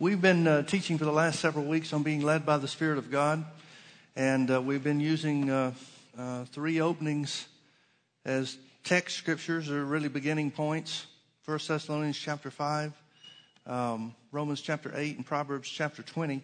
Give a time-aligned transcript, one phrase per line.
[0.00, 2.98] We've been uh, teaching for the last several weeks on being led by the Spirit
[2.98, 3.44] of God,
[4.16, 5.70] and uh, we've been using uh,
[6.18, 7.46] uh three openings
[8.24, 11.06] as text scriptures, or really beginning points.
[11.42, 12.92] First Thessalonians chapter five,
[13.68, 16.42] um, Romans chapter eight, and Proverbs chapter twenty.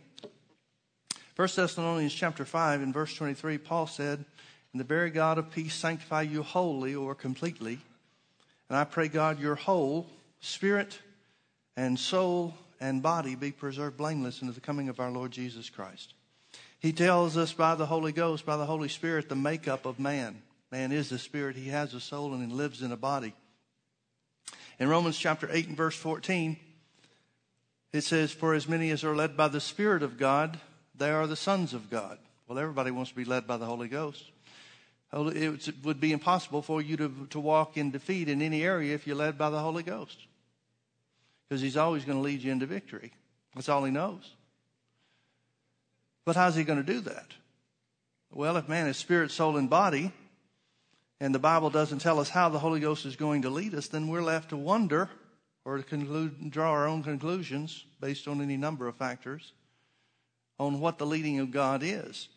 [1.35, 4.25] First Thessalonians chapter five, in verse twenty-three, Paul said,
[4.73, 7.81] "And the very God of peace sanctify you wholly or completely,
[8.69, 10.07] and I pray God your whole
[10.39, 11.01] spirit
[11.77, 16.15] and soul." And body be preserved blameless into the coming of our Lord Jesus Christ.
[16.79, 20.43] He tells us by the Holy Ghost, by the Holy Spirit, the makeup of man.
[20.73, 23.35] Man is a spirit, he has a soul, and he lives in a body.
[24.79, 26.57] In Romans chapter 8 and verse 14,
[27.93, 30.59] it says, For as many as are led by the Spirit of God,
[30.95, 32.19] they are the sons of God.
[32.49, 34.25] Well, everybody wants to be led by the Holy Ghost.
[35.13, 39.07] It would be impossible for you to, to walk in defeat in any area if
[39.07, 40.19] you're led by the Holy Ghost
[41.51, 43.13] because he's always going to lead you into victory.
[43.57, 44.35] That's all he knows.
[46.25, 47.27] But how's he going to do that?
[48.31, 50.13] Well, if man is spirit, soul, and body,
[51.19, 53.89] and the Bible doesn't tell us how the Holy Ghost is going to lead us,
[53.89, 55.11] then we're left to wonder
[55.65, 59.53] or to conclude, draw our own conclusions based on any number of factors
[60.61, 62.29] on what the leading of God is.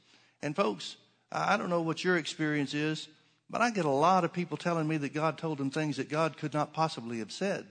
[0.41, 0.95] And folks,
[1.31, 3.07] I don't know what your experience is,
[3.47, 6.09] but I get a lot of people telling me that God told them things that
[6.09, 7.67] God could not possibly have said.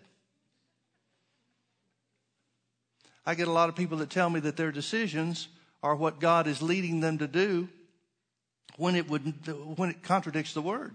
[3.24, 5.48] I get a lot of people that tell me that their decisions
[5.82, 7.68] are what God is leading them to do
[8.76, 9.22] when it would
[9.76, 10.94] when it contradicts the word,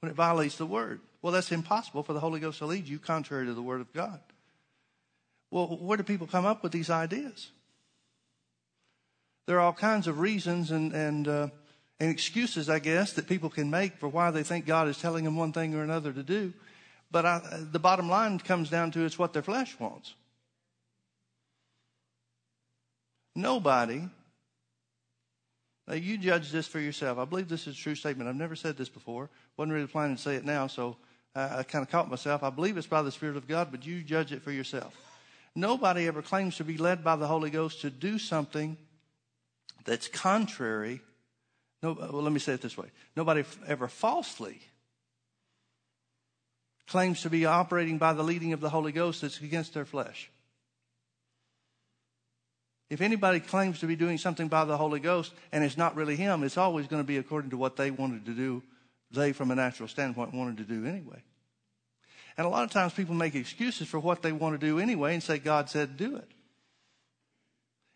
[0.00, 1.00] when it violates the word.
[1.22, 3.92] Well, that's impossible for the Holy Ghost to lead you contrary to the word of
[3.92, 4.20] God.
[5.50, 7.50] Well, where do people come up with these ideas?
[9.46, 11.48] There are all kinds of reasons and and uh,
[12.00, 15.24] and excuses, I guess, that people can make for why they think God is telling
[15.24, 16.54] them one thing or another to do.
[17.10, 20.14] But I, the bottom line comes down to it's what their flesh wants.
[23.34, 24.02] Nobody.
[25.86, 27.18] Now, you judge this for yourself.
[27.18, 28.28] I believe this is a true statement.
[28.28, 29.28] I've never said this before.
[29.56, 30.96] Wasn't really planning to say it now, so
[31.34, 32.42] I, I kind of caught myself.
[32.42, 34.96] I believe it's by the Spirit of God, but you judge it for yourself.
[35.54, 38.76] Nobody ever claims to be led by the Holy Ghost to do something
[39.84, 41.00] that's contrary.
[41.82, 42.86] No, well, let me say it this way.
[43.16, 44.60] Nobody ever falsely
[46.86, 50.30] claims to be operating by the leading of the Holy Ghost that's against their flesh.
[52.90, 56.16] If anybody claims to be doing something by the Holy Ghost and it's not really
[56.16, 58.62] Him, it's always going to be according to what they wanted to do,
[59.12, 61.22] they from a natural standpoint wanted to do anyway.
[62.36, 65.14] And a lot of times people make excuses for what they want to do anyway
[65.14, 66.28] and say, God said do it.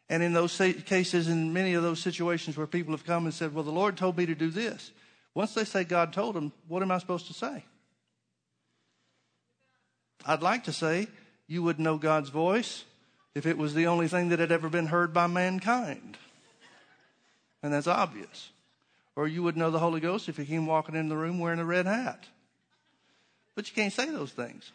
[0.09, 3.55] And in those cases, in many of those situations where people have come and said,
[3.55, 4.93] Well, the Lord told me to do this,
[5.35, 7.65] once they say God told them, what am I supposed to say?
[10.25, 11.09] I'd like to say,
[11.49, 12.85] You would know God's voice
[13.35, 16.17] if it was the only thing that had ever been heard by mankind.
[17.63, 18.51] And that's obvious.
[19.17, 21.61] Or you wouldn't know the Holy Ghost if he came walking in the room wearing
[21.61, 22.25] a red hat.
[23.55, 24.73] But you can't say those things,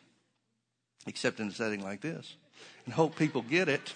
[1.06, 2.36] except in a setting like this,
[2.86, 3.94] and hope people get it.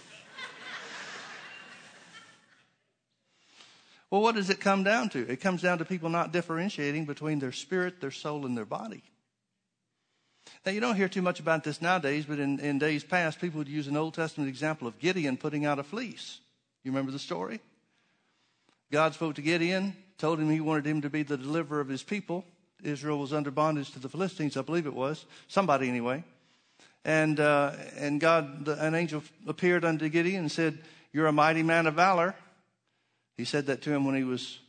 [4.10, 5.20] well, what does it come down to?
[5.30, 9.04] It comes down to people not differentiating between their spirit, their soul, and their body.
[10.66, 13.58] Now, you don't hear too much about this nowadays, but in, in days past, people
[13.58, 16.40] would use an Old Testament example of Gideon putting out a fleece.
[16.84, 17.60] You remember the story?
[18.90, 22.02] God spoke to Gideon, told him he wanted him to be the deliverer of his
[22.02, 22.46] people.
[22.82, 25.26] Israel was under bondage to the Philistines, I believe it was.
[25.48, 26.24] Somebody, anyway.
[27.04, 30.80] And, uh, and God, the, an angel appeared unto Gideon and said,
[31.12, 32.36] You're a mighty man of valor.
[33.36, 34.60] He said that to him when he was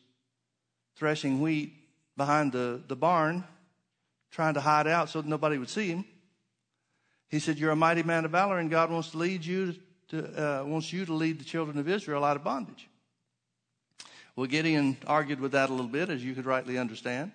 [0.96, 1.72] threshing wheat
[2.16, 3.44] behind the, the barn
[4.34, 6.04] trying to hide out so nobody would see him.
[7.28, 9.76] He said, You're a mighty man of valor, and God wants to lead you
[10.08, 12.88] to, uh, wants you to lead the children of Israel out of bondage.
[14.34, 17.30] Well, Gideon argued with that a little bit, as you could rightly understand.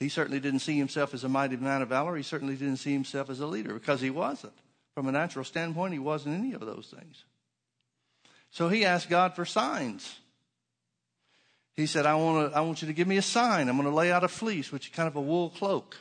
[0.00, 2.16] He certainly didn't see himself as a mighty man of valor.
[2.16, 4.54] He certainly didn't see himself as a leader because he wasn't.
[4.94, 7.24] From a natural standpoint, he wasn't any of those things.
[8.50, 10.18] So he asked God for signs.
[11.78, 13.68] He said, I want, to, I want you to give me a sign.
[13.68, 15.96] I'm going to lay out a fleece, which is kind of a wool cloak.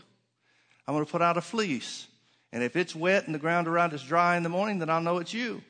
[0.88, 2.08] I'm going to put out a fleece.
[2.52, 5.02] And if it's wet and the ground around is dry in the morning, then I'll
[5.02, 5.62] know it's you.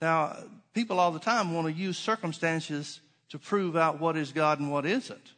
[0.00, 0.34] Now,
[0.72, 4.72] people all the time want to use circumstances to prove out what is God and
[4.72, 5.32] what isn't.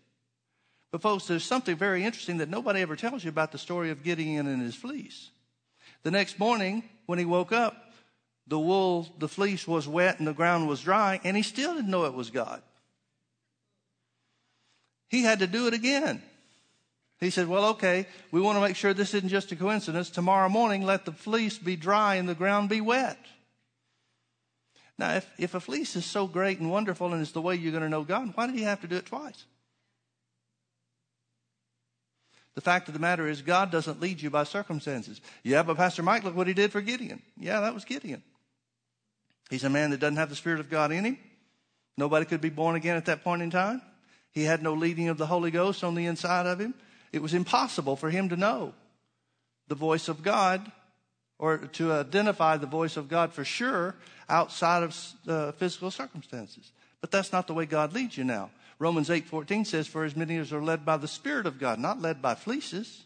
[0.92, 4.04] But folks, there's something very interesting that nobody ever tells you about the story of
[4.04, 5.30] Gideon and his fleece.
[6.04, 7.92] The next morning, when he woke up,
[8.46, 11.90] the wool, the fleece was wet and the ground was dry, and he still didn't
[11.90, 12.62] know it was God.
[15.08, 16.22] He had to do it again.
[17.20, 20.10] He said, Well, okay, we want to make sure this isn't just a coincidence.
[20.10, 23.18] Tomorrow morning, let the fleece be dry and the ground be wet.
[24.98, 27.72] Now, if, if a fleece is so great and wonderful and it's the way you're
[27.72, 29.44] going to know God, why did he have to do it twice?
[32.54, 35.20] The fact of the matter is, God doesn't lead you by circumstances.
[35.42, 37.20] Yeah, but Pastor Mike, look what he did for Gideon.
[37.36, 38.22] Yeah, that was Gideon.
[39.50, 41.18] He's a man that doesn't have the Spirit of God in him.
[41.96, 43.82] Nobody could be born again at that point in time.
[44.34, 46.74] He had no leading of the Holy Ghost on the inside of him.
[47.12, 48.74] It was impossible for him to know
[49.68, 50.70] the voice of God
[51.38, 53.94] or to identify the voice of God for sure
[54.28, 54.96] outside of
[55.28, 56.72] uh, physical circumstances.
[57.00, 58.50] But that's not the way God leads you now.
[58.78, 62.02] Romans 8:14 says for as many as are led by the spirit of God, not
[62.02, 63.04] led by fleeces.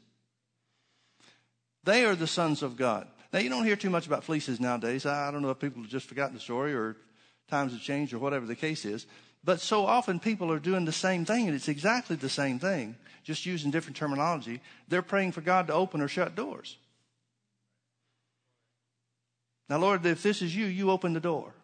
[1.85, 3.07] They are the sons of God.
[3.33, 5.05] Now you don't hear too much about fleeces nowadays.
[5.05, 6.97] I don't know if people have just forgotten the story or
[7.49, 9.07] times have changed or whatever the case is.
[9.49, 12.97] But so often people are doing the same thing and it's exactly the same thing,
[13.25, 14.61] just using different terminology.
[14.89, 16.77] They're praying for God to open or shut doors.
[19.71, 21.55] Now, Lord, if this is you, you open the door.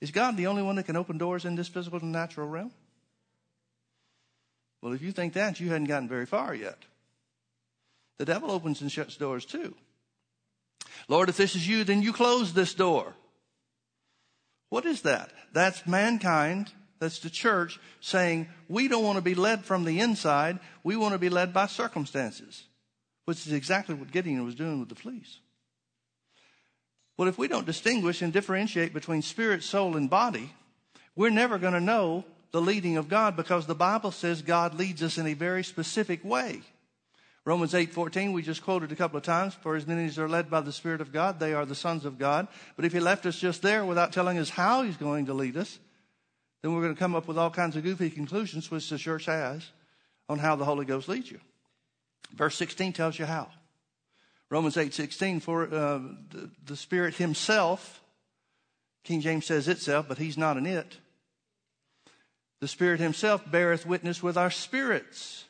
[0.00, 2.72] Is God the only one that can open doors in this physical and natural realm?
[4.80, 6.78] Well, if you think that, you hadn't gotten very far yet.
[8.16, 9.74] The devil opens and shuts doors too.
[11.06, 13.12] Lord, if this is you, then you close this door.
[14.72, 15.30] What is that?
[15.52, 20.60] That's mankind, that's the church saying, we don't want to be led from the inside,
[20.82, 22.64] we want to be led by circumstances,
[23.26, 25.40] which is exactly what Gideon was doing with the fleece.
[27.18, 30.54] Well, if we don't distinguish and differentiate between spirit, soul, and body,
[31.14, 35.02] we're never going to know the leading of God because the Bible says God leads
[35.02, 36.62] us in a very specific way.
[37.44, 40.48] Romans 8:14 we just quoted a couple of times for as many as are led
[40.48, 42.46] by the spirit of God they are the sons of God
[42.76, 45.56] but if he left us just there without telling us how he's going to lead
[45.56, 45.78] us
[46.62, 49.26] then we're going to come up with all kinds of goofy conclusions which the church
[49.26, 49.68] has
[50.28, 51.40] on how the Holy Ghost leads you.
[52.32, 53.48] Verse 16 tells you how.
[54.48, 55.98] Romans 8:16 for uh,
[56.30, 58.02] the, the Spirit Himself,
[59.02, 60.98] King James says itself, but He's not an it.
[62.60, 65.44] The Spirit Himself beareth witness with our spirits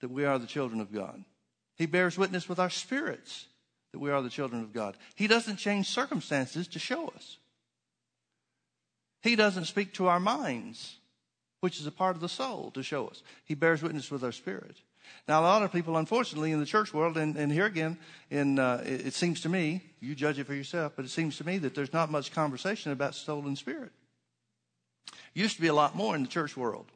[0.00, 1.24] that we are the children of God.
[1.76, 3.46] He bears witness with our spirits
[3.92, 4.96] that we are the children of God.
[5.14, 7.38] He doesn't change circumstances to show us.
[9.22, 10.96] He doesn't speak to our minds,
[11.60, 13.22] which is a part of the soul, to show us.
[13.44, 14.76] He bears witness with our spirit.
[15.28, 17.96] Now, a lot of people, unfortunately, in the church world, and, and here again,
[18.30, 21.36] in, uh, it, it, seems to me, you judge it for yourself, but it seems
[21.38, 23.92] to me that there's not much conversation about soul and spirit.
[25.34, 26.86] Used to be a lot more in the church world.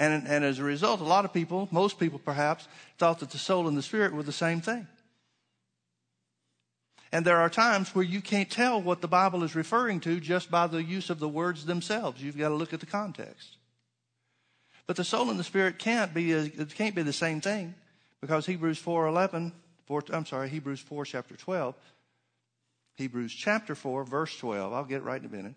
[0.00, 2.66] And, and as a result, a lot of people, most people perhaps,
[2.96, 4.88] thought that the soul and the spirit were the same thing.
[7.12, 10.50] And there are times where you can't tell what the Bible is referring to just
[10.50, 12.22] by the use of the words themselves.
[12.22, 13.58] You've got to look at the context.
[14.86, 17.74] But the soul and the spirit can't be it can't be the same thing
[18.22, 19.52] because Hebrews 4:11,
[19.84, 21.74] 4, I'm sorry, Hebrews 4 chapter 12,
[22.94, 24.72] Hebrews chapter 4 verse 12.
[24.72, 25.56] I'll get it right in a minute.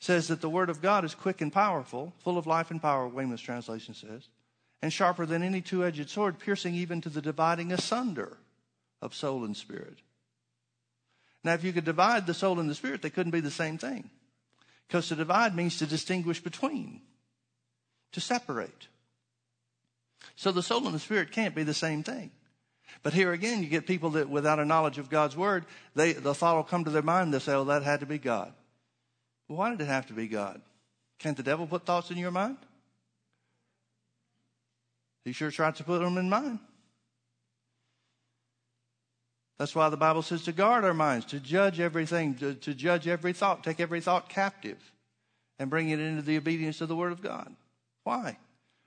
[0.00, 3.08] Says that the word of God is quick and powerful, full of life and power,
[3.08, 4.28] Weymouth's translation says,
[4.80, 8.38] and sharper than any two-edged sword, piercing even to the dividing asunder
[9.02, 9.98] of soul and spirit.
[11.42, 13.78] Now, if you could divide the soul and the spirit, they couldn't be the same
[13.78, 14.10] thing.
[14.86, 17.00] Because to divide means to distinguish between
[18.12, 18.88] to separate.
[20.36, 22.30] So the soul and the spirit can't be the same thing.
[23.02, 26.34] But here again, you get people that without a knowledge of God's word, they, the
[26.34, 28.52] thought will come to their mind, they'll say, oh, that had to be God.
[29.48, 30.60] Why did it have to be God?
[31.18, 32.58] Can't the devil put thoughts in your mind?
[35.24, 36.60] He sure tried to put them in mine.
[39.58, 43.08] That's why the Bible says to guard our minds, to judge everything, to, to judge
[43.08, 44.78] every thought, take every thought captive,
[45.58, 47.54] and bring it into the obedience of the Word of God.
[48.04, 48.38] Why?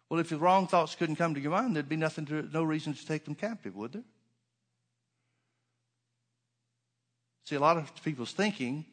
[0.10, 2.64] Well, if the wrong thoughts couldn't come to your mind, there'd be nothing to, no
[2.64, 4.04] reason to take them captive, would there?
[7.46, 8.86] See, a lot of people's thinking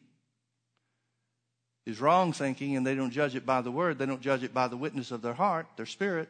[1.88, 3.98] is wrong thinking, and they don't judge it by the word.
[3.98, 6.28] They don't judge it by the witness of their heart, their spirit,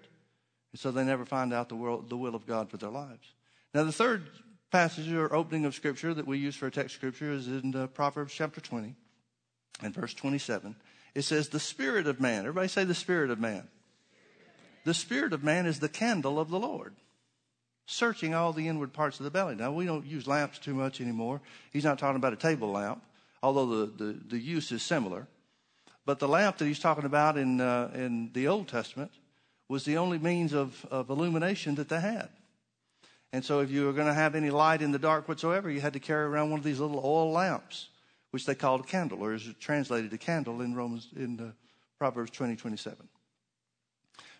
[0.72, 3.34] and so they never find out the, world, the will of God for their lives.
[3.74, 4.28] Now, the third
[4.70, 7.88] passage or opening of Scripture that we use for a text Scripture is in uh,
[7.88, 8.94] Proverbs chapter 20
[9.82, 10.76] and verse 27.
[11.16, 12.40] It says, The Spirit of man.
[12.40, 13.66] Everybody say, The Spirit of man.
[14.84, 16.94] The spirit of man is the candle of the Lord,
[17.84, 19.54] searching all the inward parts of the belly.
[19.54, 21.42] Now, we don't use lamps too much anymore.
[21.72, 23.02] He's not talking about a table lamp,
[23.42, 25.26] although the, the, the use is similar.
[26.08, 29.10] But the lamp that he's talking about in, uh, in the Old Testament
[29.68, 32.30] was the only means of, of illumination that they had.
[33.30, 35.82] And so, if you were going to have any light in the dark whatsoever, you
[35.82, 37.90] had to carry around one of these little oil lamps,
[38.30, 41.50] which they called a candle, or is translated a candle in Romans in uh,
[41.98, 43.06] Proverbs twenty twenty seven.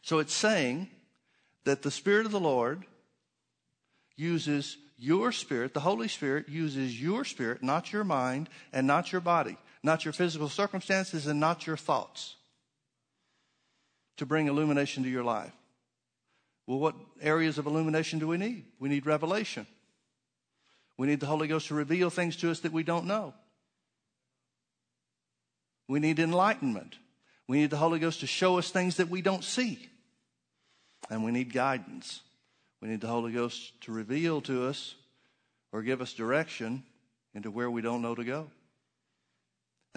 [0.01, 0.89] So it's saying
[1.65, 2.87] that the Spirit of the Lord
[4.17, 9.21] uses your spirit, the Holy Spirit uses your spirit, not your mind and not your
[9.21, 12.37] body, not your physical circumstances and not your thoughts,
[14.17, 15.53] to bring illumination to your life.
[16.67, 18.65] Well, what areas of illumination do we need?
[18.79, 19.67] We need revelation.
[20.99, 23.33] We need the Holy Ghost to reveal things to us that we don't know.
[25.87, 26.97] We need enlightenment.
[27.47, 29.89] We need the Holy Ghost to show us things that we don't see.
[31.09, 32.21] And we need guidance.
[32.83, 34.95] We need the Holy Ghost to reveal to us
[35.73, 36.83] or give us direction
[37.35, 38.51] into where we don't know to go.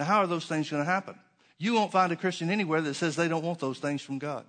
[0.02, 1.14] Now, how are those things going to happen?
[1.58, 4.44] You won't find a Christian anywhere that says they don't want those things from God.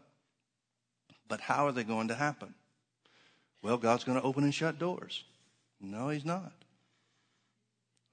[1.28, 2.56] But how are they going to happen?
[3.62, 5.24] Well, God's going to open and shut doors.
[5.80, 6.54] No, He's not.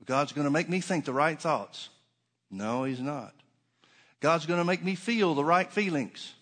[0.04, 1.88] God's going to make me think the right thoughts.
[2.50, 3.32] No, He's not.
[4.20, 6.35] God's going to make me feel the right feelings.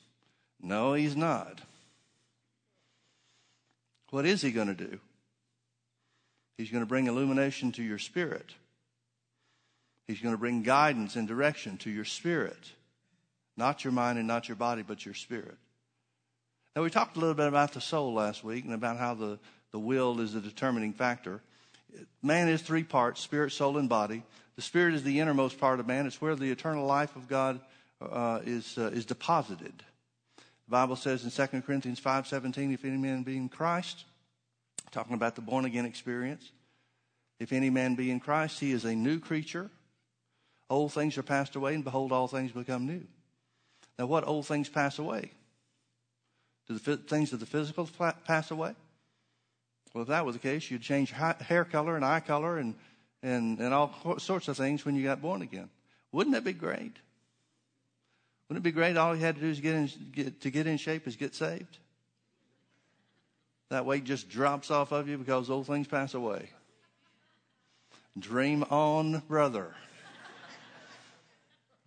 [0.60, 1.60] No, He's not.
[4.10, 4.98] What is He going to do?
[6.56, 8.52] He's going to bring illumination to your spirit.
[10.08, 12.72] He's going to bring guidance and direction to your spirit.
[13.56, 15.56] Not your mind and not your body, but your spirit.
[16.74, 19.38] Now, we talked a little bit about the soul last week and about how the,
[19.70, 21.42] the will is the determining factor.
[22.22, 24.22] Man is three parts spirit, soul, and body.
[24.56, 27.60] The spirit is the innermost part of man, it's where the eternal life of God
[28.00, 29.84] uh, is, uh, is deposited.
[30.36, 34.04] The Bible says in 2 Corinthians 5:17, if any man be in Christ,
[34.90, 36.50] talking about the born again experience,
[37.40, 39.70] if any man be in Christ, he is a new creature.
[40.70, 43.02] Old things are passed away, and behold, all things become new.
[43.98, 45.32] Now, what old things pass away?
[46.68, 47.88] Do the things of the physical
[48.24, 48.74] pass away?
[49.94, 52.74] Well, if that was the case, you'd change hair color and eye color and,
[53.22, 55.70] and, and all sorts of things when you got born again.
[56.12, 56.92] Wouldn't that be great?
[58.48, 58.96] Wouldn't it be great?
[58.96, 61.34] All you had to do is get in, get, to get in shape is get
[61.34, 61.78] saved.
[63.70, 66.50] That weight just drops off of you because old things pass away.
[68.18, 69.74] Dream on, brother.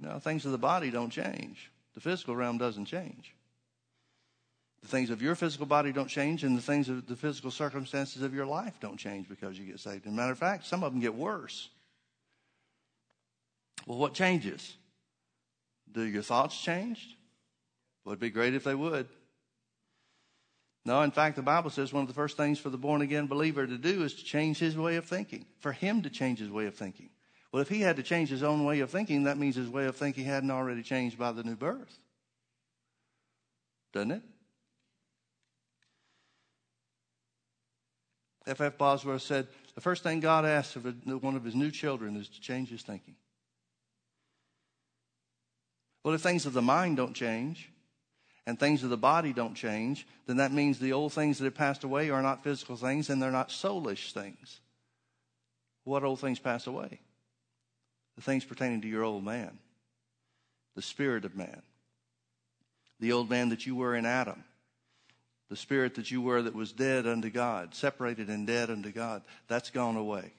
[0.01, 1.71] No, things of the body don't change.
[1.93, 3.35] The physical realm doesn't change.
[4.81, 8.23] The things of your physical body don't change, and the things of the physical circumstances
[8.23, 10.07] of your life don't change because you get saved.
[10.07, 11.69] As a matter of fact, some of them get worse.
[13.85, 14.75] Well, what changes?
[15.91, 17.15] Do your thoughts change?
[18.03, 19.07] It would be great if they would.
[20.83, 23.27] No, in fact, the Bible says one of the first things for the born again
[23.27, 26.49] believer to do is to change his way of thinking, for him to change his
[26.49, 27.09] way of thinking.
[27.51, 29.85] Well, if he had to change his own way of thinking, that means his way
[29.85, 31.99] of thinking hadn't already changed by the new birth.
[33.91, 34.21] Doesn't it?
[38.47, 38.61] F.
[38.61, 38.77] F.
[38.77, 40.85] Bosworth said the first thing God asks of
[41.21, 43.15] one of his new children is to change his thinking.
[46.03, 47.69] Well, if things of the mind don't change
[48.47, 51.55] and things of the body don't change, then that means the old things that have
[51.55, 54.61] passed away are not physical things and they're not soulish things.
[55.83, 56.99] What old things pass away?
[58.15, 59.57] The things pertaining to your old man,
[60.75, 61.61] the spirit of man,
[62.99, 64.43] the old man that you were in Adam,
[65.49, 69.23] the spirit that you were that was dead unto God, separated and dead unto God.
[69.47, 70.33] That's gone away.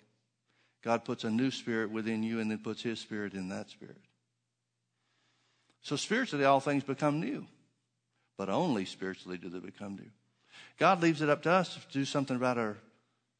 [0.83, 4.01] God puts a new spirit within you and then puts his spirit in that spirit.
[5.83, 7.47] So spiritually, all things become new,
[8.37, 10.11] but only spiritually do they become new.
[10.79, 12.77] God leaves it up to us to do something about our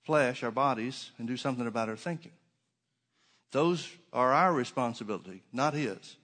[0.03, 2.33] flesh, our bodies, and do something about our thinking.
[3.53, 6.17] Those are our responsibility, not His.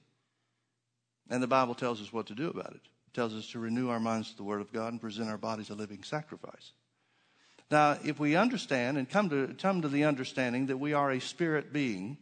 [1.30, 2.80] And the Bible tells us what to do about it.
[3.06, 5.38] It tells us to renew our minds to the Word of God and present our
[5.38, 6.72] bodies a living sacrifice.
[7.70, 11.20] Now, if we understand and come to, come to the understanding that we are a
[11.20, 12.16] spirit being,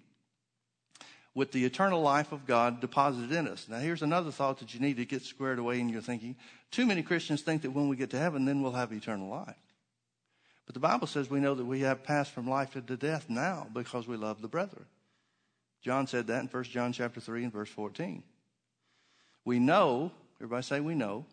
[1.36, 3.66] with the eternal life of God deposited in us.
[3.68, 6.34] Now, here's another thought that you need to get squared away in your thinking.
[6.70, 9.54] Too many Christians think that when we get to heaven, then we'll have eternal life.
[10.64, 13.66] But the Bible says we know that we have passed from life to death now
[13.72, 14.86] because we love the brethren.
[15.86, 18.24] John said that in 1 John chapter 3 and verse 14.
[19.44, 21.26] We know, everybody say we know.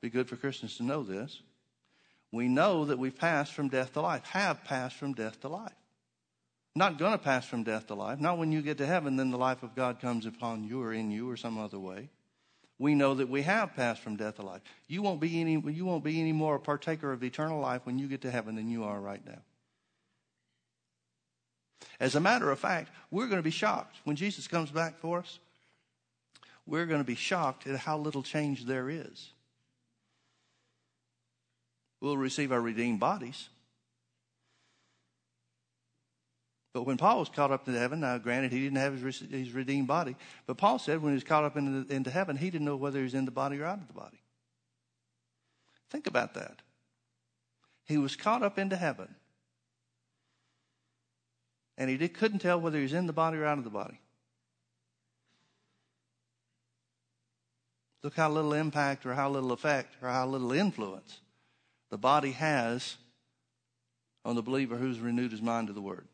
[0.00, 1.42] Be good for Christians to know this.
[2.32, 5.74] We know that we've passed from death to life, have passed from death to life.
[6.74, 8.18] Not going to pass from death to life.
[8.18, 10.94] Not when you get to heaven, then the life of God comes upon you or
[10.94, 12.08] in you or some other way.
[12.78, 14.62] We know that we have passed from death to life.
[14.88, 17.98] You won't be any, you won't be any more a partaker of eternal life when
[17.98, 19.42] you get to heaven than you are right now.
[21.98, 25.18] As a matter of fact, we're going to be shocked when Jesus comes back for
[25.18, 25.38] us.
[26.66, 29.30] We're going to be shocked at how little change there is.
[32.00, 33.48] We'll receive our redeemed bodies.
[36.72, 39.52] But when Paul was caught up into heaven, now granted he didn't have his, his
[39.52, 42.64] redeemed body, but Paul said when he was caught up into, into heaven, he didn't
[42.64, 44.20] know whether he was in the body or out of the body.
[45.90, 46.62] Think about that.
[47.86, 49.16] He was caught up into heaven.
[51.80, 53.98] And he couldn't tell whether he was in the body or out of the body.
[58.02, 61.20] Look how little impact or how little effect or how little influence
[61.90, 62.98] the body has
[64.26, 66.06] on the believer who's renewed his mind to the word.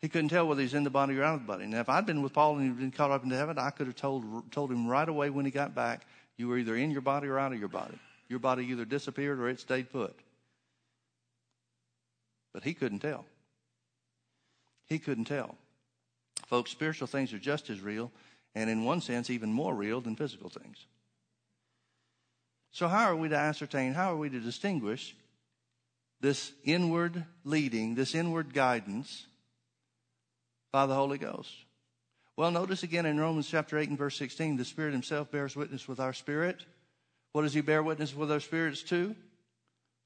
[0.00, 1.66] He couldn't tell whether he's in the body or out of the body.
[1.66, 3.86] Now, if I'd been with Paul and he'd been caught up into heaven, I could
[3.86, 6.06] have told, told him right away when he got back,
[6.38, 7.98] you were either in your body or out of your body.
[8.30, 10.18] Your body either disappeared or it stayed put.
[12.56, 13.26] But he couldn't tell.
[14.86, 15.56] He couldn't tell.
[16.46, 18.10] Folks, spiritual things are just as real,
[18.54, 20.86] and in one sense, even more real than physical things.
[22.70, 25.14] So, how are we to ascertain, how are we to distinguish
[26.22, 29.26] this inward leading, this inward guidance
[30.72, 31.52] by the Holy Ghost?
[32.36, 35.86] Well, notice again in Romans chapter 8 and verse 16, the Spirit Himself bears witness
[35.86, 36.64] with our spirit.
[37.32, 39.14] What does He bear witness with our spirits to?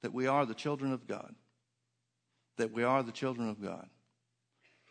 [0.02, 1.32] That we are the children of God.
[2.60, 3.88] That we are the children of God.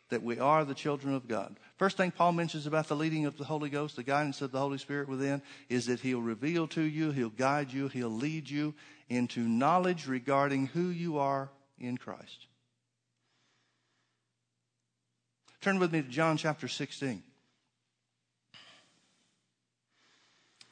[0.09, 1.55] That we are the children of God.
[1.77, 4.57] First thing Paul mentions about the leading of the Holy Ghost, the guidance of the
[4.57, 8.73] Holy Spirit within, is that He'll reveal to you, He'll guide you, He'll lead you
[9.07, 12.47] into knowledge regarding who you are in Christ.
[15.61, 17.21] Turn with me to John chapter 16.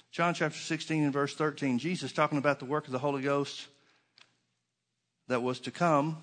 [0.10, 3.68] John chapter 16 and verse 13, Jesus talking about the work of the Holy Ghost
[5.28, 6.18] that was to come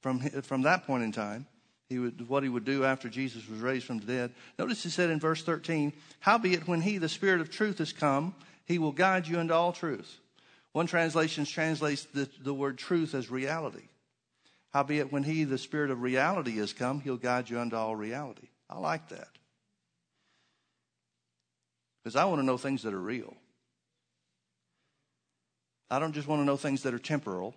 [0.00, 1.46] from, from that point in time.
[1.88, 4.32] He would, what he would do after Jesus was raised from the dead.
[4.58, 8.34] Notice he said in verse 13, Howbeit when he, the Spirit of truth, is come,
[8.64, 10.18] he will guide you into all truth.
[10.72, 13.82] One translation translates the, the word truth as reality.
[14.72, 18.46] Howbeit when he, the Spirit of reality, is come, he'll guide you unto all reality.
[18.68, 19.28] I like that.
[22.02, 23.34] Because I want to know things that are real.
[25.90, 27.54] I don't just want to know things that are temporal.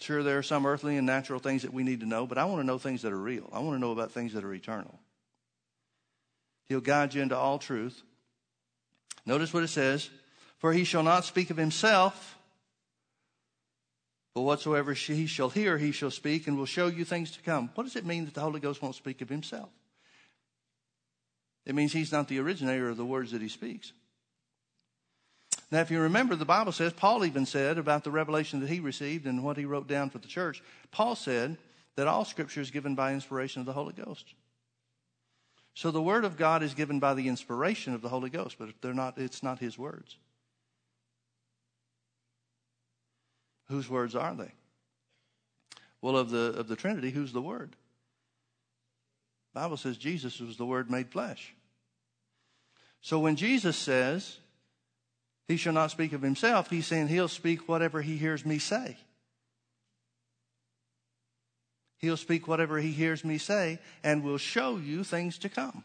[0.00, 2.46] Sure, there are some earthly and natural things that we need to know, but I
[2.46, 3.48] want to know things that are real.
[3.52, 4.98] I want to know about things that are eternal.
[6.68, 8.02] He'll guide you into all truth.
[9.26, 10.08] Notice what it says
[10.58, 12.38] For he shall not speak of himself,
[14.34, 17.70] but whatsoever he shall hear, he shall speak, and will show you things to come.
[17.74, 19.68] What does it mean that the Holy Ghost won't speak of himself?
[21.66, 23.92] It means he's not the originator of the words that he speaks.
[25.70, 28.80] Now, if you remember, the Bible says, Paul even said about the revelation that he
[28.80, 31.58] received and what he wrote down for the church, Paul said
[31.94, 34.34] that all scripture is given by inspiration of the Holy Ghost.
[35.74, 38.70] So the word of God is given by the inspiration of the Holy Ghost, but
[38.82, 40.16] they're not, it's not his words.
[43.68, 44.50] Whose words are they?
[46.02, 47.76] Well, of the, of the Trinity, who's the Word?
[49.54, 51.54] The Bible says Jesus was the Word made flesh.
[53.00, 54.38] So when Jesus says,
[55.50, 58.96] He shall not speak of Himself, He's saying He'll speak whatever He hears me say.
[61.98, 65.82] He'll speak whatever He hears me say and will show you things to come.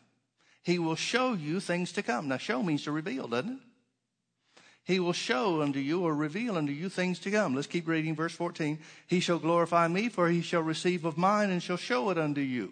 [0.62, 2.28] He will show you things to come.
[2.28, 4.62] Now, show means to reveal, doesn't it?
[4.84, 7.56] He will show unto you or reveal unto you things to come.
[7.56, 8.78] Let's keep reading verse 14.
[9.08, 12.42] He shall glorify me, for he shall receive of mine and shall show it unto
[12.42, 12.72] you.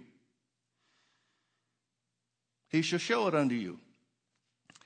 [2.69, 3.79] He shall show it unto you.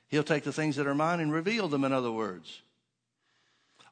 [0.08, 2.62] He'll take the things that are mine and reveal them, in other words.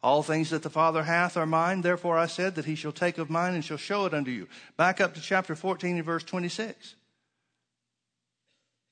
[0.02, 3.18] All things that the Father hath are mine, therefore I said that he shall take
[3.18, 4.48] of mine and shall show it unto you.
[4.78, 6.96] Back up to chapter 14 and verse 26.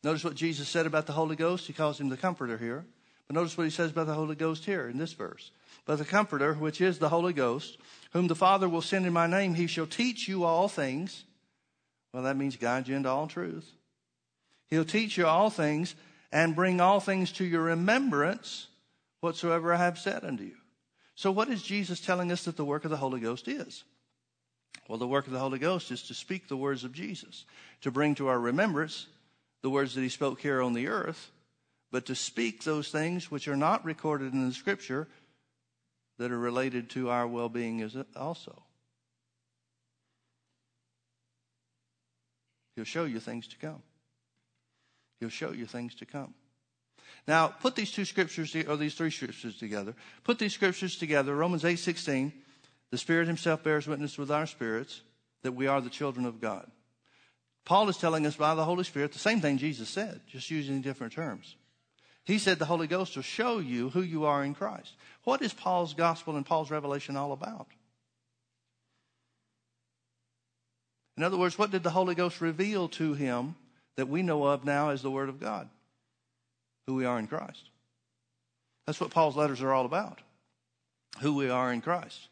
[0.03, 1.67] Notice what Jesus said about the Holy Ghost.
[1.67, 2.83] He calls him the Comforter here.
[3.27, 5.51] But notice what he says about the Holy Ghost here in this verse.
[5.85, 7.77] But the Comforter, which is the Holy Ghost,
[8.11, 11.23] whom the Father will send in my name, he shall teach you all things.
[12.11, 13.69] Well, that means guide you into all truth.
[14.67, 15.95] He'll teach you all things
[16.33, 18.65] and bring all things to your remembrance
[19.21, 20.57] whatsoever I have said unto you.
[21.13, 23.83] So, what is Jesus telling us that the work of the Holy Ghost is?
[24.89, 27.45] Well, the work of the Holy Ghost is to speak the words of Jesus,
[27.81, 29.05] to bring to our remembrance
[29.61, 31.31] the words that he spoke here on the earth,
[31.91, 35.07] but to speak those things which are not recorded in the scripture
[36.17, 38.63] that are related to our well being also.
[42.75, 43.83] He'll show you things to come.
[45.19, 46.33] He'll show you things to come.
[47.27, 49.95] Now, put these two scriptures, or these three scriptures together.
[50.23, 51.35] Put these scriptures together.
[51.35, 52.33] Romans 8 16.
[52.91, 55.01] The Spirit Himself bears witness with our spirits
[55.41, 56.69] that we are the children of God.
[57.65, 60.81] Paul is telling us by the Holy Spirit the same thing Jesus said, just using
[60.81, 61.55] different terms.
[62.25, 64.93] He said the Holy Ghost will show you who you are in Christ.
[65.23, 67.67] What is Paul's gospel and Paul's revelation all about?
[71.17, 73.55] In other words, what did the Holy Ghost reveal to him
[73.95, 75.69] that we know of now as the Word of God,
[76.87, 77.69] who we are in Christ.
[78.85, 80.19] That's what Paul's letters are all about
[81.19, 82.27] who we are in Christ.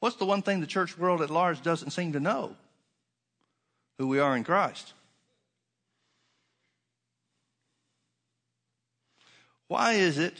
[0.00, 2.56] What's the one thing the church world at large doesn't seem to know?
[3.98, 4.92] Who we are in Christ.
[9.66, 10.34] Why is it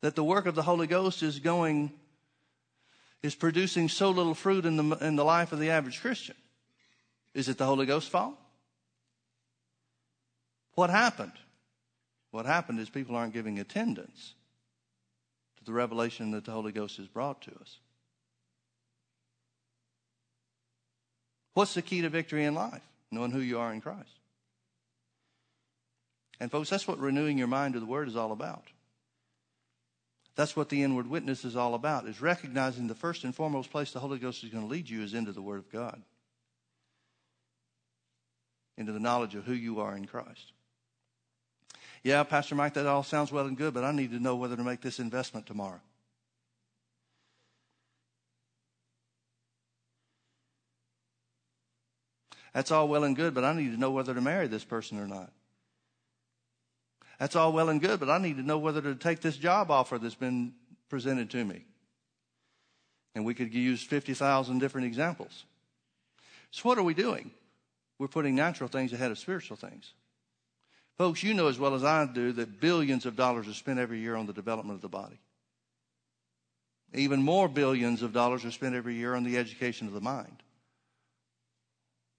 [0.00, 1.92] that the work of the Holy Ghost is going,
[3.22, 6.36] is producing so little fruit in the, in the life of the average Christian?
[7.34, 8.36] Is it the Holy Ghost's fault?
[10.74, 11.32] What happened?
[12.30, 14.34] What happened is people aren't giving attendance
[15.58, 17.78] to the revelation that the Holy Ghost has brought to us.
[21.54, 22.82] What's the key to victory in life?
[23.10, 24.08] Knowing who you are in Christ.
[26.38, 28.64] And, folks, that's what renewing your mind to the Word is all about.
[30.36, 33.90] That's what the inward witness is all about, is recognizing the first and foremost place
[33.90, 36.00] the Holy Ghost is going to lead you is into the Word of God,
[38.78, 40.52] into the knowledge of who you are in Christ.
[42.02, 44.56] Yeah, Pastor Mike, that all sounds well and good, but I need to know whether
[44.56, 45.80] to make this investment tomorrow.
[52.54, 54.98] That's all well and good, but I need to know whether to marry this person
[54.98, 55.30] or not.
[57.18, 59.70] That's all well and good, but I need to know whether to take this job
[59.70, 60.54] offer that's been
[60.88, 61.66] presented to me.
[63.14, 65.44] And we could use 50,000 different examples.
[66.50, 67.30] So, what are we doing?
[67.98, 69.92] We're putting natural things ahead of spiritual things.
[71.00, 74.00] Folks, you know as well as I do that billions of dollars are spent every
[74.00, 75.18] year on the development of the body.
[76.92, 80.42] Even more billions of dollars are spent every year on the education of the mind.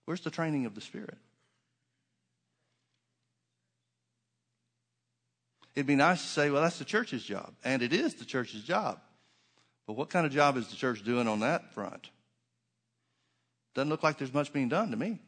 [0.05, 1.19] Where's the training of the Spirit?
[5.75, 7.53] It'd be nice to say, well, that's the church's job.
[7.63, 8.99] And it is the church's job.
[9.85, 12.09] But what kind of job is the church doing on that front?
[13.75, 15.19] Doesn't look like there's much being done to me.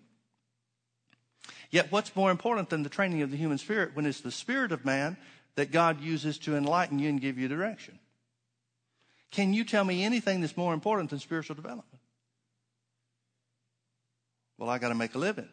[1.73, 4.71] Yet, what's more important than the training of the human spirit when it's the spirit
[4.71, 5.17] of man
[5.55, 7.97] that God uses to enlighten you and give you direction?
[9.31, 11.99] Can you tell me anything that's more important than spiritual development?
[14.59, 15.49] Well, I got to make a living.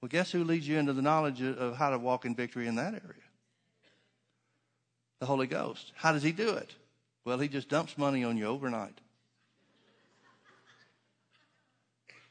[0.00, 2.74] Well, guess who leads you into the knowledge of how to walk in victory in
[2.74, 3.22] that area?
[5.20, 5.92] The Holy Ghost.
[5.94, 6.74] How does He do it?
[7.24, 9.00] Well, He just dumps money on you overnight.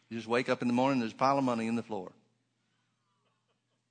[0.09, 2.11] You just wake up in the morning, there's a pile of money in the floor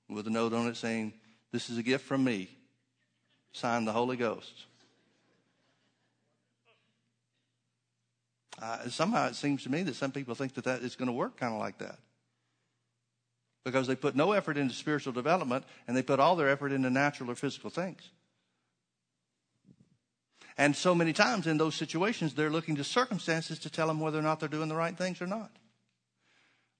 [0.08, 1.12] with a note on it saying,
[1.52, 2.48] This is a gift from me.
[3.52, 4.66] Signed the Holy Ghost.
[8.60, 11.12] Uh, somehow it seems to me that some people think that that is going to
[11.12, 11.98] work kind of like that.
[13.64, 16.90] Because they put no effort into spiritual development and they put all their effort into
[16.90, 18.10] natural or physical things.
[20.56, 24.18] And so many times in those situations, they're looking to circumstances to tell them whether
[24.18, 25.50] or not they're doing the right things or not.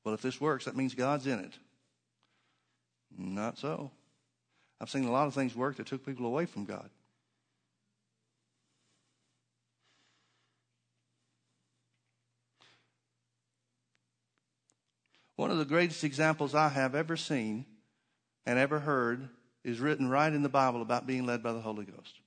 [0.05, 1.55] Well, if this works, that means God's in it.
[3.17, 3.91] Not so.
[4.81, 6.91] I've seen a lot of things work that took people away from God.
[15.37, 17.67] One of the greatest examples I have ever seen
[18.47, 19.29] and ever heard
[19.65, 22.21] is written right in the Bible about being led by the Holy Ghost.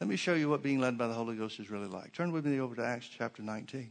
[0.00, 2.12] Let me show you what being led by the Holy Ghost is really like.
[2.12, 3.90] Turn with me over to Acts chapter 19.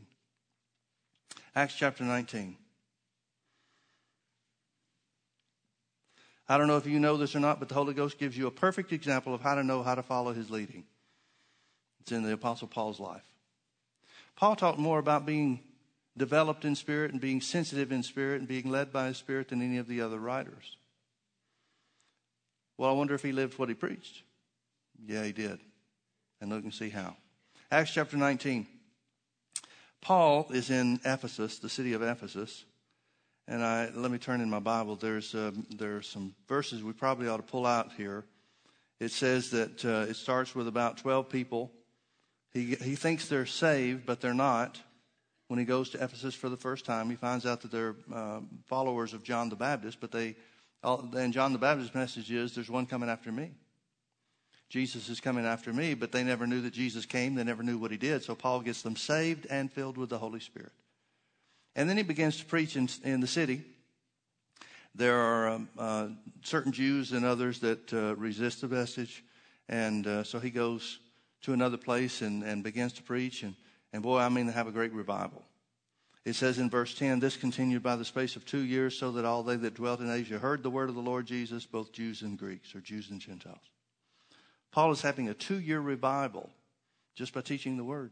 [1.56, 2.58] Acts chapter 19.
[6.48, 8.48] I don't know if you know this or not, but the Holy Ghost gives you
[8.48, 10.84] a perfect example of how to know how to follow his leading.
[12.02, 13.26] It's in the Apostle Paul's life.
[14.36, 15.62] Paul talked more about being
[16.18, 19.62] developed in spirit and being sensitive in spirit and being led by his spirit than
[19.62, 20.78] any of the other writers.
[22.78, 24.24] Well, I wonder if he lived what he preached.
[25.06, 25.60] Yeah, he did.
[26.42, 27.16] And look and see how.
[27.72, 28.68] Acts chapter 19.
[30.02, 32.66] Paul is in Ephesus, the city of Ephesus.
[33.48, 34.96] And I, let me turn in my Bible.
[34.96, 38.26] There's, uh, there are some verses we probably ought to pull out here.
[39.00, 41.72] It says that uh, it starts with about 12 people.
[42.54, 44.82] He, he thinks they're saved, but they're not.
[45.48, 48.40] When he goes to Ephesus for the first time, he finds out that they're uh,
[48.66, 50.36] followers of John the Baptist, but they,
[50.84, 53.52] and John the Baptist's message is, there's one coming after me.
[54.70, 57.36] Jesus is coming after me, but they never knew that Jesus came.
[57.36, 58.24] They never knew what he did.
[58.24, 60.72] So Paul gets them saved and filled with the Holy Spirit.
[61.76, 63.64] And then he begins to preach in, in the city.
[64.94, 66.08] There are um, uh,
[66.44, 69.24] certain Jews and others that uh, resist the message.
[69.68, 71.00] And uh, so he goes
[71.42, 73.44] to another place and, and begins to preach.
[73.44, 73.56] And,
[73.92, 75.44] and boy, I mean, they have a great revival.
[76.24, 79.26] It says in verse 10 this continued by the space of two years, so that
[79.26, 82.24] all they that dwelt in Asia heard the word of the Lord Jesus, both Jews
[82.24, 83.70] and Greeks, or Jews and Gentiles.
[84.72, 86.50] Paul is having a two year revival
[87.16, 88.12] just by teaching the word.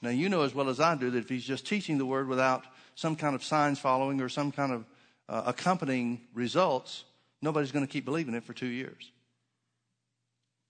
[0.00, 2.28] Now, you know as well as I do that if he's just teaching the word
[2.28, 4.84] without some kind of signs following or some kind of
[5.28, 7.04] uh, accompanying results,
[7.42, 9.10] nobody's going to keep believing it for two years.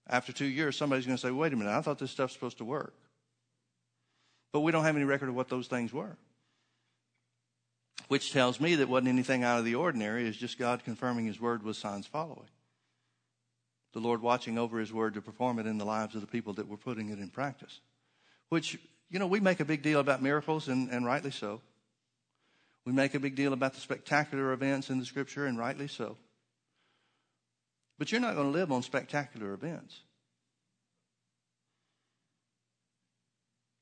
[0.08, 2.58] After two years, somebody's going to say, wait a minute, I thought this stuff's supposed
[2.58, 2.94] to work.
[4.52, 6.16] But we don't have any record of what those things were.
[8.08, 11.38] Which tells me that wasn't anything out of the ordinary, it's just God confirming His
[11.38, 12.48] word with signs following.
[13.92, 16.54] The Lord watching over His word to perform it in the lives of the people
[16.54, 17.80] that were putting it in practice.
[18.48, 18.78] Which,
[19.10, 21.60] you know, we make a big deal about miracles, and, and rightly so.
[22.84, 26.16] We make a big deal about the spectacular events in the scripture, and rightly so.
[27.98, 30.00] But you're not going to live on spectacular events.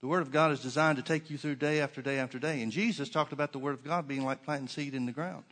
[0.00, 2.62] The Word of God is designed to take you through day after day after day.
[2.62, 5.44] And Jesus talked about the Word of God being like planting seed in the ground.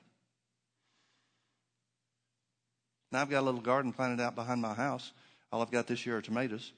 [3.10, 5.12] Now, I've got a little garden planted out behind my house.
[5.52, 6.72] All I've got this year are tomatoes.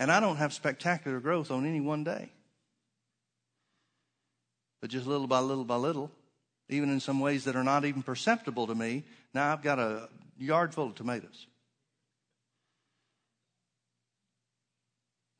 [0.00, 2.30] And I don't have spectacular growth on any one day.
[4.80, 6.10] But just little by little by little,
[6.70, 10.08] even in some ways that are not even perceptible to me, now I've got a
[10.38, 11.46] yard full of tomatoes.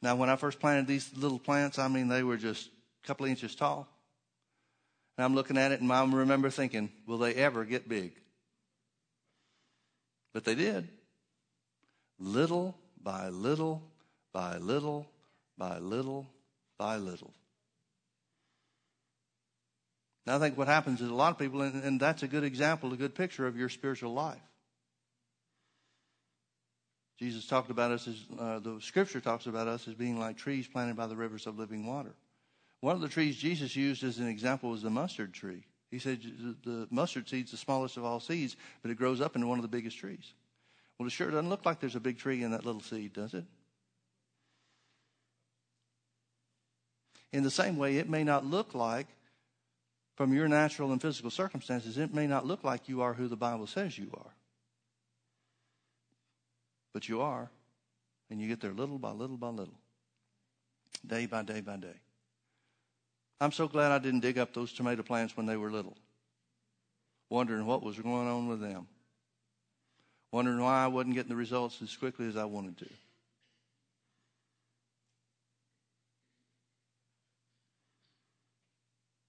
[0.03, 2.69] Now, when I first planted these little plants, I mean, they were just
[3.03, 3.89] a couple of inches tall.
[5.17, 8.13] And I'm looking at it, and I remember thinking, will they ever get big?
[10.35, 10.89] But they did.
[12.19, 13.90] Little by little
[14.33, 15.07] by little
[15.59, 16.31] by little
[16.79, 17.35] by little.
[20.27, 22.45] Now, I think what happens is a lot of people, and, and that's a good
[22.45, 24.39] example, a good picture of your spiritual life.
[27.19, 30.67] Jesus talked about us as, uh, the scripture talks about us as being like trees
[30.67, 32.15] planted by the rivers of living water.
[32.81, 35.65] One of the trees Jesus used as an example was the mustard tree.
[35.91, 36.21] He said
[36.65, 39.63] the mustard seed's the smallest of all seeds, but it grows up into one of
[39.63, 40.33] the biggest trees.
[40.99, 43.35] Well, it sure doesn't look like there's a big tree in that little seed, does
[43.35, 43.45] it?
[47.33, 49.07] In the same way, it may not look like
[50.17, 53.37] from your natural and physical circumstances, it may not look like you are who the
[53.37, 54.35] Bible says you are.
[56.93, 57.49] But you are,
[58.29, 59.79] and you get there little by little by little,
[61.07, 61.97] day by day by day.
[63.41, 65.97] I'm so glad I didn't dig up those tomato plants when they were little,
[67.31, 68.89] wondering what was going on with them,
[70.33, 72.89] wondering why I wasn't getting the results as quickly as I wanted to.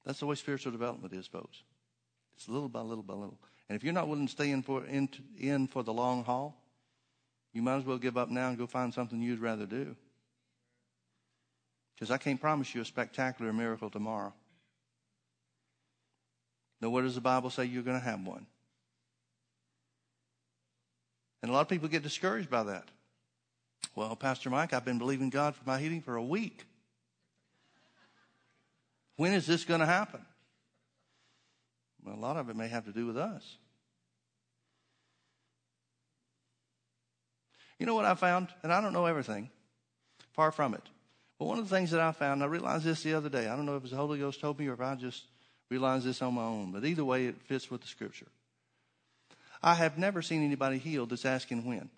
[0.06, 1.64] That's the way spiritual development is, folks.
[2.36, 3.38] It's little by little by little.
[3.70, 5.10] And if you're not willing to stay in for, in,
[5.40, 6.58] in for the long haul,
[7.54, 9.96] you might as well give up now and go find something you'd rather do.
[11.96, 14.34] Because I can't promise you a spectacular miracle tomorrow.
[16.82, 18.48] Now, what does the Bible say you're going to have one?
[21.44, 22.90] And a lot of people get discouraged by that.
[23.96, 26.66] Well, Pastor Mike, I've been believing God for my healing for a week.
[29.22, 30.26] When is this going to happen?
[32.04, 33.60] Well, a lot of it may have to do with us.
[37.78, 38.48] You know what I found?
[38.64, 39.52] And I don't know everything.
[40.32, 40.82] Far from it.
[41.38, 43.48] But one of the things that I found, I realized this the other day.
[43.48, 45.26] I don't know if the Holy Ghost told me or if I just
[45.70, 46.72] realized this on my own.
[46.72, 48.26] But either way, it fits with the scripture.
[49.62, 51.92] I have never seen anybody healed that's asking when.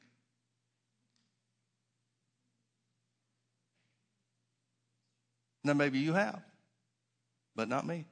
[5.63, 6.43] Now, maybe you have
[7.55, 8.05] but not me.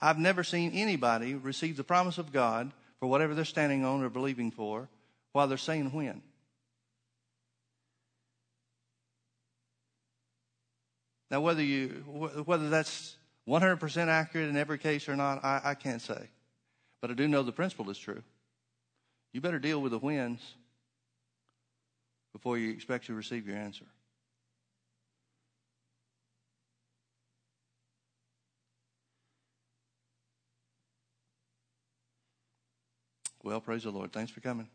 [0.00, 4.08] I've never seen anybody receive the promise of God for whatever they're standing on or
[4.08, 4.88] believing for
[5.32, 6.22] while they're saying when.
[11.30, 11.88] Now, whether you
[12.44, 16.28] whether that's 100% accurate in every case or not, I, I can't say.
[17.00, 18.22] But I do know the principle is true.
[19.32, 20.40] You better deal with the wins
[22.32, 23.84] before you expect to receive your answer.
[33.48, 34.12] Well, praise the Lord.
[34.12, 34.68] Thanks for coming.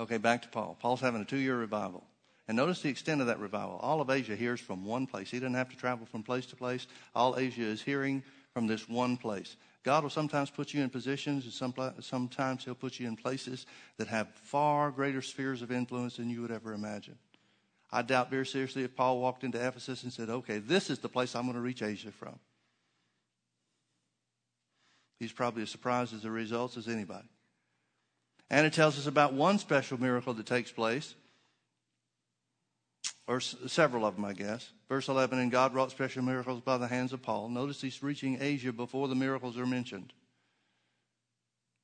[0.00, 0.76] Okay, back to Paul.
[0.80, 2.02] Paul's having a two year revival.
[2.48, 3.78] And notice the extent of that revival.
[3.80, 5.30] All of Asia hears from one place.
[5.30, 6.88] He doesn't have to travel from place to place.
[7.14, 9.54] All Asia is hearing from this one place.
[9.84, 13.64] God will sometimes put you in positions, and sometimes He'll put you in places
[13.96, 17.16] that have far greater spheres of influence than you would ever imagine.
[17.92, 21.08] I doubt very seriously if Paul walked into Ephesus and said, okay, this is the
[21.08, 22.38] place I'm going to reach Asia from.
[25.18, 27.28] He's probably as surprised as the results as anybody.
[28.48, 31.14] And it tells us about one special miracle that takes place,
[33.26, 34.70] or s- several of them, I guess.
[34.88, 37.48] Verse 11, and God wrought special miracles by the hands of Paul.
[37.48, 40.12] Notice he's reaching Asia before the miracles are mentioned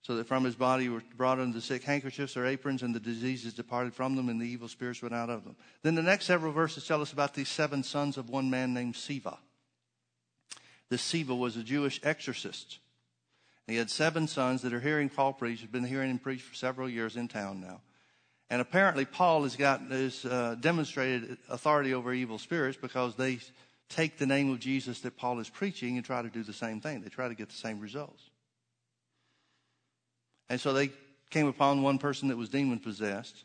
[0.06, 3.00] so that from his body were brought unto the sick handkerchiefs or aprons, and the
[3.00, 5.56] diseases departed from them, and the evil spirits went out of them.
[5.82, 8.94] Then the next several verses tell us about these seven sons of one man named
[8.94, 9.38] Sceva.
[10.90, 12.78] This Sceva was a Jewish exorcist.
[13.66, 16.54] He had seven sons that are hearing Paul preach, have been hearing him preach for
[16.54, 17.80] several years in town now.
[18.48, 23.40] And apparently, Paul has got has uh, demonstrated authority over evil spirits because they
[23.88, 26.80] take the name of Jesus that Paul is preaching and try to do the same
[26.80, 27.00] thing.
[27.00, 28.22] They try to get the same results.
[30.48, 30.90] And so they
[31.30, 33.44] came upon one person that was demon possessed,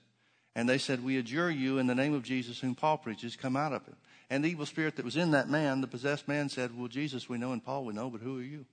[0.56, 3.56] and they said, We adjure you in the name of Jesus, whom Paul preaches, come
[3.56, 3.96] out of him.
[4.30, 7.28] And the evil spirit that was in that man, the possessed man, said, Well, Jesus
[7.28, 8.66] we know and Paul we know, but who are you?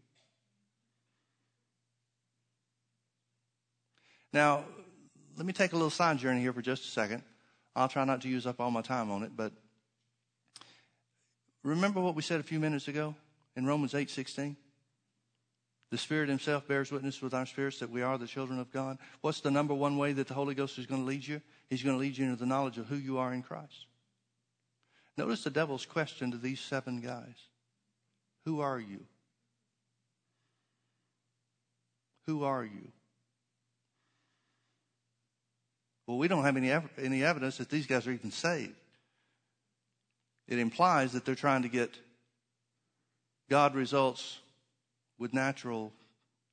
[4.33, 4.65] Now,
[5.37, 7.23] let me take a little side journey here for just a second.
[7.75, 9.53] I'll try not to use up all my time on it, but
[11.63, 13.15] remember what we said a few minutes ago
[13.57, 14.57] in Romans 8:16?
[15.91, 18.99] The Spirit Himself bears witness with our spirits that we are the children of God.
[19.23, 21.41] What's the number one way that the Holy Ghost is going to lead you?
[21.71, 23.87] He's going to lead you into the knowledge of who you are in Christ.
[25.17, 27.37] Notice the devil's question to these seven guys
[28.45, 29.01] Who are you?
[32.27, 32.93] Who are you?
[36.07, 38.75] Well, we don't have any, any evidence that these guys are even saved.
[40.47, 41.95] It implies that they're trying to get
[43.51, 44.39] God results
[45.19, 45.93] with natural,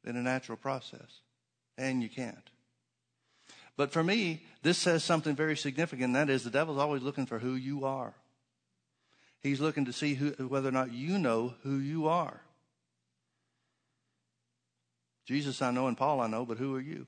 [0.03, 1.21] in a natural process.
[1.77, 2.49] And you can't.
[3.77, 6.13] But for me, this says something very significant.
[6.13, 8.13] that is, the devil's always looking for who you are.
[9.41, 12.41] He's looking to see who, whether or not you know who you are.
[15.25, 17.05] Jesus I know and Paul I know, but who are you?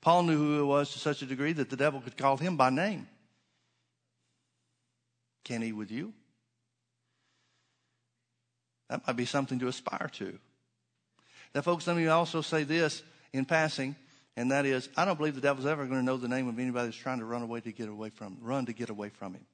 [0.00, 2.56] Paul knew who he was to such a degree that the devil could call him
[2.56, 3.08] by name.
[5.44, 6.12] Can he with you?
[8.88, 10.38] That might be something to aspire to.
[11.54, 13.96] Now, folks, let me also say this in passing,
[14.36, 16.58] and that is, I don't believe the devil's ever going to know the name of
[16.58, 19.34] anybody that's trying to run away to get away from, run to get away from
[19.34, 19.46] him.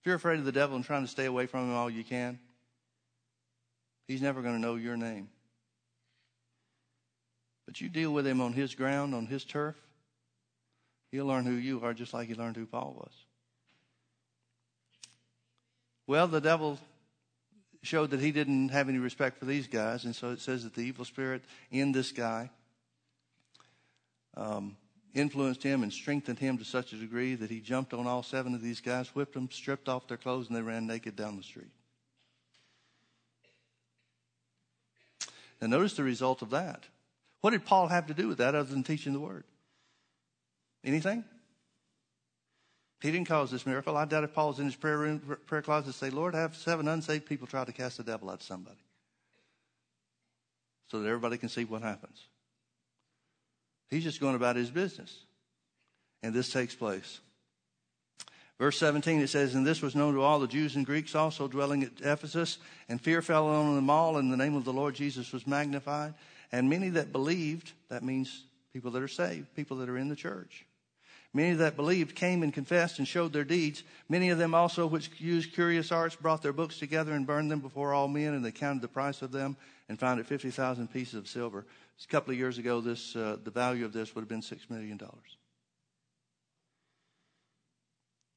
[0.00, 2.04] If you're afraid of the devil and trying to stay away from him all you
[2.04, 2.38] can,
[4.06, 5.28] he's never going to know your name.
[7.66, 9.74] But you deal with him on his ground, on his turf,
[11.10, 13.25] he'll learn who you are just like he learned who Paul was.
[16.06, 16.78] Well, the devil
[17.82, 20.74] showed that he didn't have any respect for these guys, and so it says that
[20.74, 22.50] the evil spirit in this guy
[24.36, 24.76] um,
[25.14, 28.54] influenced him and strengthened him to such a degree that he jumped on all seven
[28.54, 31.42] of these guys, whipped them, stripped off their clothes, and they ran naked down the
[31.42, 31.70] street.
[35.60, 36.84] Now, notice the result of that.
[37.40, 39.44] What did Paul have to do with that other than teaching the word?
[40.84, 41.24] Anything?
[43.02, 43.96] He didn't cause this miracle.
[43.96, 46.56] I doubt if Paul was in his prayer room, prayer closet, to say, Lord, have
[46.56, 48.78] seven unsaved people try to cast the devil out of somebody.
[50.88, 52.26] So that everybody can see what happens.
[53.90, 55.24] He's just going about his business.
[56.22, 57.20] And this takes place.
[58.58, 61.46] Verse 17, it says, And this was known to all the Jews and Greeks also
[61.46, 64.94] dwelling at Ephesus, and fear fell on them all, and the name of the Lord
[64.94, 66.14] Jesus was magnified.
[66.50, 70.16] And many that believed, that means people that are saved, people that are in the
[70.16, 70.65] church.
[71.34, 73.82] Many that believed came and confessed and showed their deeds.
[74.08, 77.60] Many of them also, which used curious arts, brought their books together and burned them
[77.60, 79.56] before all men, and they counted the price of them
[79.88, 81.66] and found it 50,000 pieces of silver.
[82.02, 84.70] A couple of years ago, this, uh, the value of this would have been $6
[84.70, 84.98] million.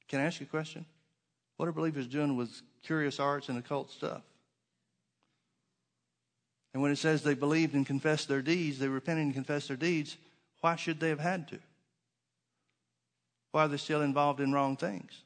[0.08, 0.86] Can I ask you a question?
[1.58, 4.23] What are believers doing with curious arts and occult stuff?
[6.73, 9.78] And when it says they believed and confessed their deeds, they repented and confessed their
[9.78, 10.17] deeds,
[10.62, 11.60] why should they have had to?
[13.52, 15.24] Why are they still involved in wrong things?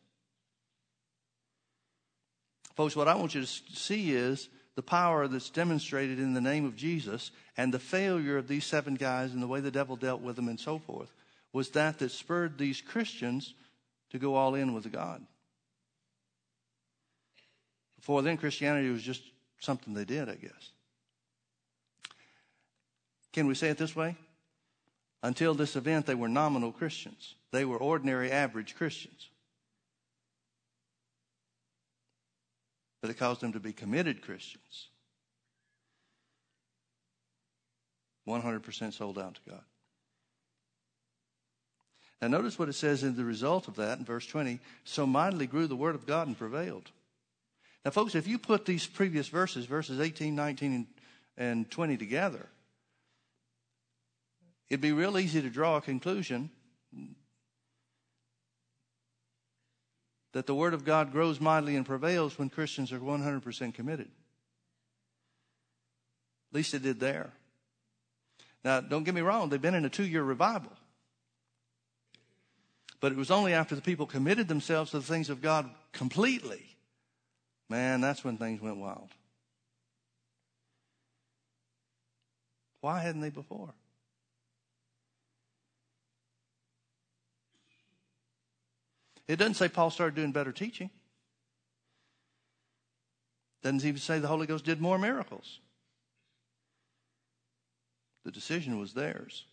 [2.76, 6.66] Folks, what I want you to see is the power that's demonstrated in the name
[6.66, 10.22] of Jesus and the failure of these seven guys and the way the devil dealt
[10.22, 11.14] with them and so forth
[11.52, 13.54] was that that spurred these Christians
[14.10, 15.24] to go all in with God.
[17.96, 19.22] Before then, Christianity was just
[19.60, 20.72] something they did, I guess.
[23.32, 24.16] Can we say it this way?
[25.24, 27.36] Until this event, they were nominal Christians.
[27.52, 29.30] They were ordinary, average Christians.
[33.02, 34.90] But it caused them to be committed Christians.
[38.28, 39.64] 100% sold out to God.
[42.22, 44.60] Now, notice what it says in the result of that in verse 20.
[44.86, 46.90] So mightily grew the word of God and prevailed.
[47.84, 50.88] Now, folks, if you put these previous verses, verses 18, 19,
[51.38, 52.48] and 20 together,
[54.74, 56.50] It'd be real easy to draw a conclusion
[60.32, 64.08] that the Word of God grows mightily and prevails when Christians are 100% committed.
[66.50, 67.34] At least it did there.
[68.66, 70.72] Now, don't get me wrong, they've been in a two year revival.
[73.00, 76.66] But it was only after the people committed themselves to the things of God completely,
[77.70, 79.12] man, that's when things went wild.
[82.82, 83.76] Why hadn't they before?
[89.28, 90.90] It doesn't say Paul started doing better teaching.
[93.62, 95.60] Doesn't even say the Holy Ghost did more miracles.
[98.26, 99.46] The decision was theirs.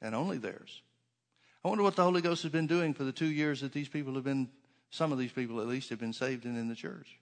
[0.00, 0.82] And only theirs.
[1.64, 3.88] I wonder what the Holy Ghost has been doing for the two years that these
[3.88, 4.48] people have been,
[4.90, 7.18] some of these people at least, have been saved and in the church.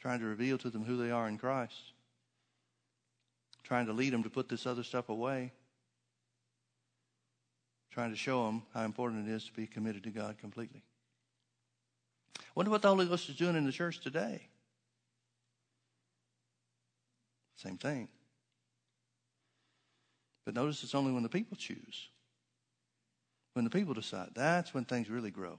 [0.00, 1.92] Trying to reveal to them who they are in Christ.
[3.62, 5.52] Trying to lead them to put this other stuff away.
[7.90, 10.82] Trying to show them how important it is to be committed to God completely.
[12.54, 14.48] Wonder what the Holy Ghost is doing in the church today.
[17.56, 18.08] Same thing.
[20.44, 22.08] But notice it's only when the people choose.
[23.52, 24.30] When the people decide.
[24.34, 25.58] That's when things really grow.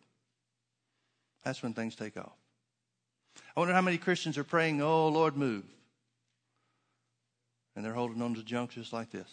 [1.43, 2.33] That's when things take off.
[3.55, 5.65] I wonder how many Christians are praying, Oh, Lord, move.
[7.75, 9.29] And they're holding on to junk just like this.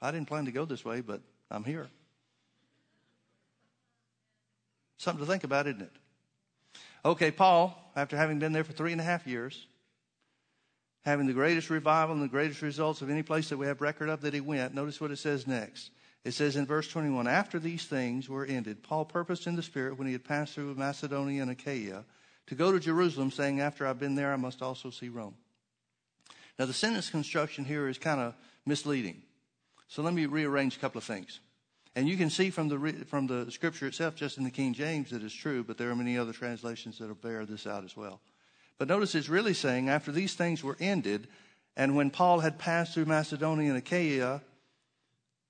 [0.00, 1.20] I didn't plan to go this way, but
[1.50, 1.88] I'm here.
[4.98, 5.92] Something to think about, isn't it?
[7.04, 9.66] Okay, Paul, after having been there for three and a half years,
[11.04, 14.08] having the greatest revival and the greatest results of any place that we have record
[14.08, 15.90] of that he went, notice what it says next.
[16.24, 19.98] It says in verse 21 After these things were ended, Paul purposed in the Spirit
[19.98, 22.04] when he had passed through Macedonia and Achaia
[22.46, 25.34] to go to Jerusalem, saying, After I've been there, I must also see Rome.
[26.58, 28.34] Now, the sentence construction here is kind of
[28.66, 29.22] misleading.
[29.88, 31.40] So let me rearrange a couple of things.
[31.94, 35.10] And you can see from the, from the scripture itself, just in the King James,
[35.10, 37.96] that it's true, but there are many other translations that will bear this out as
[37.96, 38.20] well.
[38.78, 41.28] But notice it's really saying, after these things were ended,
[41.76, 44.42] and when Paul had passed through Macedonia and Achaia,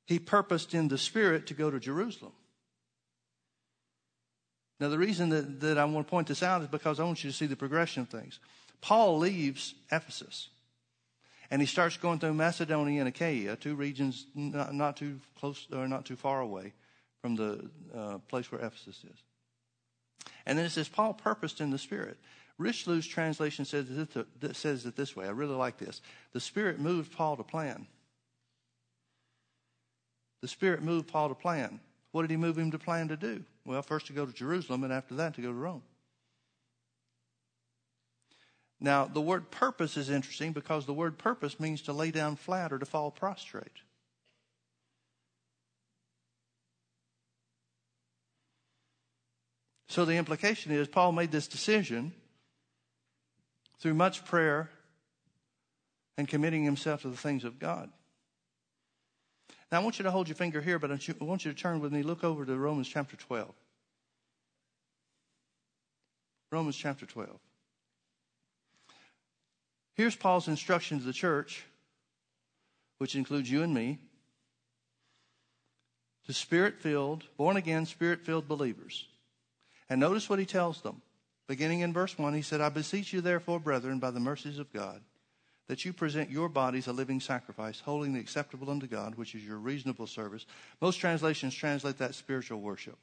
[0.07, 2.33] he purposed in the Spirit to go to Jerusalem.
[4.83, 7.23] Now, the reason that, that I want to point this out is because I want
[7.23, 8.41] you to see the progression of things.
[8.81, 10.49] Paul leaves Ephesus
[11.53, 15.87] and he starts going through Macedonia and Achaia, two regions not, not too close or
[15.87, 16.73] not too far away
[17.21, 19.23] from the uh, place where Ephesus is.
[20.47, 22.19] And then it says, Paul purposed in the Spirit.
[22.59, 25.27] Richelieu's translation says, it says it this way.
[25.27, 26.03] I really like this.
[26.33, 27.87] The Spirit moved Paul to plan.
[30.41, 31.79] The Spirit moved Paul to plan.
[32.11, 33.45] What did he move him to plan to do?
[33.65, 35.83] Well, first to go to Jerusalem, and after that to go to Rome.
[38.81, 42.73] Now, the word purpose is interesting because the word purpose means to lay down flat
[42.73, 43.83] or to fall prostrate.
[49.87, 52.13] So the implication is Paul made this decision
[53.79, 54.71] through much prayer
[56.17, 57.91] and committing himself to the things of God.
[59.73, 61.81] Now, I want you to hold your finger here, but I want you to turn
[61.81, 63.51] with me, look over to Romans chapter 12.
[66.51, 67.31] Romans chapter 12.
[69.95, 71.65] Here's Paul's instruction to the church,
[72.99, 73.99] which includes you and me,
[76.27, 79.07] to spirit filled, born again, spirit filled believers.
[79.89, 81.01] And notice what he tells them.
[81.49, 84.71] Beginning in verse 1, he said, I beseech you, therefore, brethren, by the mercies of
[84.71, 85.01] God,
[85.73, 89.43] that you present your bodies a living sacrifice, holy and acceptable unto God, which is
[89.43, 90.45] your reasonable service.
[90.83, 92.99] Most translations translate that spiritual worship.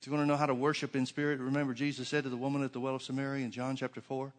[0.00, 2.36] If you want to know how to worship in spirit, remember Jesus said to the
[2.38, 4.32] woman at the well of Samaria in John chapter 4,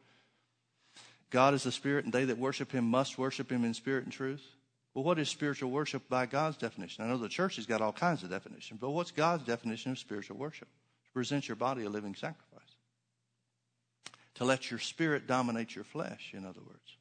[1.29, 4.11] God is the Spirit, and they that worship Him must worship Him in spirit and
[4.11, 4.41] truth.
[4.95, 7.05] Well, what is spiritual worship by God's definition?
[7.05, 9.99] I know the church has got all kinds of definitions, but what's God's definition of
[9.99, 10.69] spiritual worship?
[11.05, 12.52] To present your body a living sacrifice.
[14.35, 16.97] To let your spirit dominate your flesh, in other words.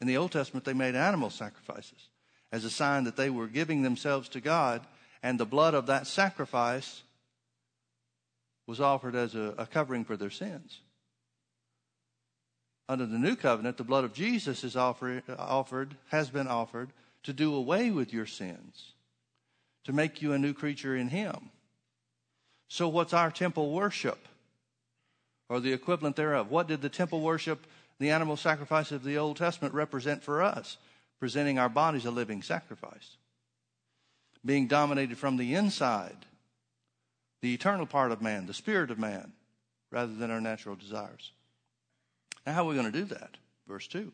[0.00, 2.08] In the Old Testament, they made animal sacrifices
[2.52, 4.86] as a sign that they were giving themselves to God,
[5.22, 7.02] and the blood of that sacrifice
[8.66, 10.80] was offered as a, a covering for their sins.
[12.88, 16.90] Under the new covenant, the blood of Jesus is offer, offered, has been offered
[17.24, 18.92] to do away with your sins,
[19.84, 21.50] to make you a new creature in Him.
[22.68, 24.28] So, what's our temple worship?
[25.48, 26.50] Or the equivalent thereof?
[26.50, 27.66] What did the temple worship,
[27.98, 30.76] the animal sacrifice of the Old Testament, represent for us?
[31.18, 33.16] Presenting our bodies a living sacrifice.
[34.44, 36.26] Being dominated from the inside,
[37.40, 39.32] the eternal part of man, the spirit of man,
[39.90, 41.32] rather than our natural desires.
[42.46, 43.36] Now, how are we going to do that?
[43.66, 44.12] Verse 2.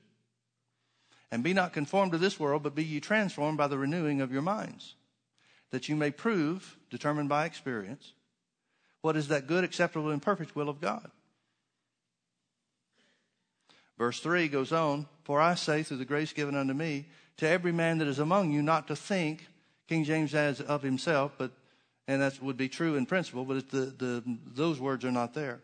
[1.30, 4.32] And be not conformed to this world, but be ye transformed by the renewing of
[4.32, 4.94] your minds,
[5.70, 8.12] that you may prove, determined by experience,
[9.04, 11.10] what is that good, acceptable, and perfect will of God.
[13.98, 17.04] Verse 3 goes on, For I say, through the grace given unto me,
[17.36, 19.46] to every man that is among you, not to think,
[19.88, 21.50] King James adds of himself, but
[22.08, 24.22] and that would be true in principle, but the, the,
[24.54, 25.60] those words are not there.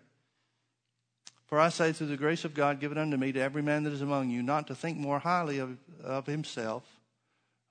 [1.46, 3.94] For I say, through the grace of God given unto me, to every man that
[3.94, 6.84] is among you, not to think more highly of, of himself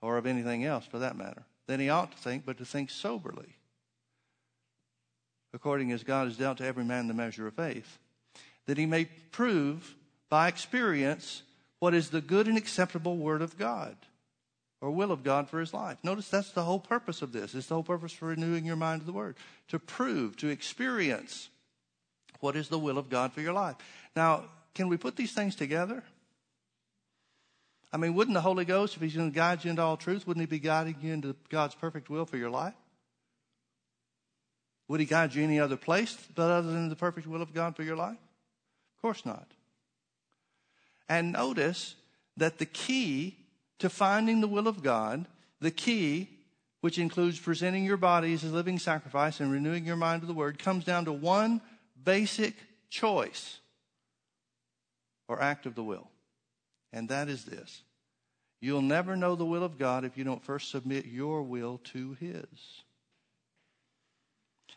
[0.02, 2.90] or of anything else for that matter than he ought to think, but to think
[2.90, 3.59] soberly,
[5.54, 7.98] according as God has dealt to every man the measure of faith,
[8.66, 9.96] that he may prove
[10.30, 11.44] by experience
[11.80, 13.96] what is the good and acceptable word of God
[14.82, 15.98] or will of God for his life.
[16.04, 17.54] Notice that's the whole purpose of this.
[17.54, 19.36] It's the whole purpose for renewing your mind to the word.
[19.70, 21.50] To prove, to experience
[22.40, 23.76] what is the will of God for your life.
[24.16, 26.04] Now, can we put these things together?
[27.92, 30.28] I mean, wouldn't the Holy Ghost, if he's going to guide you into all truth,
[30.28, 32.76] wouldn't he be guiding you into God's perfect will for your life?
[34.90, 37.76] Would he guide you any other place but other than the perfect will of God
[37.76, 38.18] for your life?
[38.98, 39.48] Of course not.
[41.08, 41.96] And notice
[42.36, 43.38] that the key
[43.78, 45.26] to finding the will of God,
[45.62, 46.28] the key,
[46.82, 50.34] which includes presenting your body as a living sacrifice and renewing your mind to the
[50.34, 51.62] Word, comes down to one
[52.04, 52.56] basic
[52.90, 53.60] choice
[55.28, 56.10] or act of the will.
[56.92, 57.84] And that is this
[58.60, 62.14] You'll never know the will of God if you don't first submit your will to
[62.20, 62.48] His.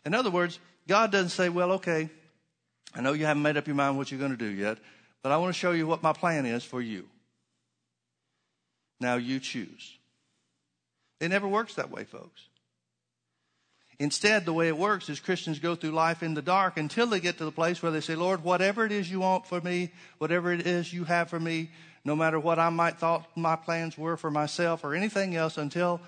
[0.05, 2.09] In other words, God doesn't say, Well, okay,
[2.93, 4.77] I know you haven't made up your mind what you're going to do yet,
[5.21, 7.07] but I want to show you what my plan is for you.
[8.99, 9.97] Now you choose.
[11.19, 12.41] It never works that way, folks.
[13.99, 17.19] Instead, the way it works is Christians go through life in the dark until they
[17.19, 19.91] get to the place where they say, Lord, whatever it is you want for me,
[20.17, 21.69] whatever it is you have for me,
[22.03, 26.01] no matter what I might thought my plans were for myself or anything else, until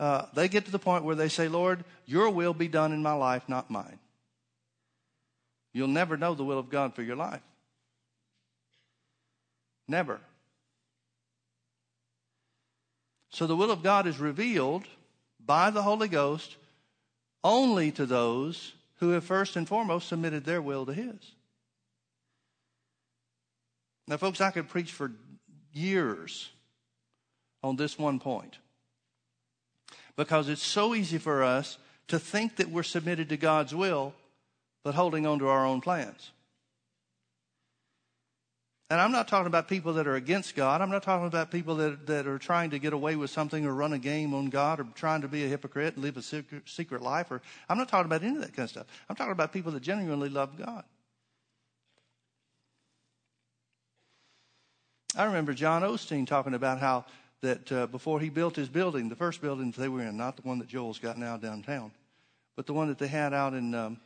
[0.00, 3.02] uh, they get to the point where they say, Lord, your will be done in
[3.02, 3.98] my life, not mine.
[5.72, 7.42] You'll never know the will of God for your life.
[9.86, 10.20] Never.
[13.30, 14.84] So the will of God is revealed
[15.44, 16.56] by the Holy Ghost
[17.42, 21.34] only to those who have first and foremost submitted their will to His.
[24.06, 25.12] Now, folks, I could preach for
[25.72, 26.50] years
[27.62, 28.58] on this one point
[30.18, 34.12] because it's so easy for us to think that we're submitted to God's will,
[34.82, 36.32] but holding on to our own plans.
[38.90, 40.80] And I'm not talking about people that are against God.
[40.80, 43.72] I'm not talking about people that, that are trying to get away with something or
[43.72, 46.62] run a game on God or trying to be a hypocrite and live a secret,
[46.66, 47.30] secret life.
[47.30, 48.86] Or I'm not talking about any of that kind of stuff.
[49.08, 50.84] I'm talking about people that genuinely love God.
[55.14, 57.04] I remember John Osteen talking about how
[57.42, 60.42] that uh, before he built his building, the first building they were in, not the
[60.42, 61.92] one that Joel's got now downtown,
[62.56, 64.00] but the one that they had out in um,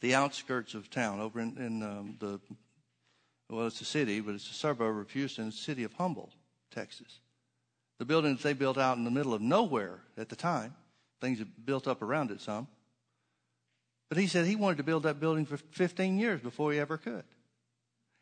[0.00, 2.40] the outskirts of town, over in, in um, the
[3.48, 6.30] well, it's a city, but it's a suburb of Houston, the city of Humble,
[6.70, 7.18] Texas.
[7.98, 10.74] The building that they built out in the middle of nowhere at the time,
[11.20, 12.68] things had built up around it some.
[14.08, 16.96] But he said he wanted to build that building for 15 years before he ever
[16.96, 17.24] could.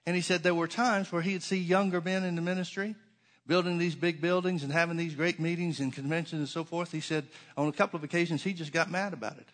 [0.07, 2.97] And he said there were times where he'd see younger men in the ministry
[3.49, 6.93] building these big buildings and having these great meetings and conventions and so forth.
[6.93, 7.27] He said
[7.57, 9.49] on a couple of occasions he just got mad about it.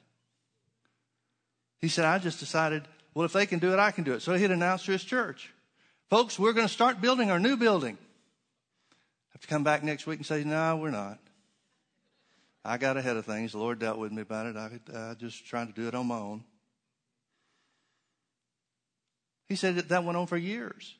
[1.80, 2.82] He said, I just decided,
[3.14, 4.20] well, if they can do it, I can do it.
[4.20, 5.54] So he'd announce to his church,
[6.10, 7.96] Folks, we're going to start building our new building.
[7.98, 11.18] I Have to come back next week and say, no, we're not.
[12.64, 13.52] I got ahead of things.
[13.52, 14.56] The Lord dealt with me about it.
[14.56, 16.44] I, I just trying to do it on my own.
[19.48, 20.94] He said that went on for years.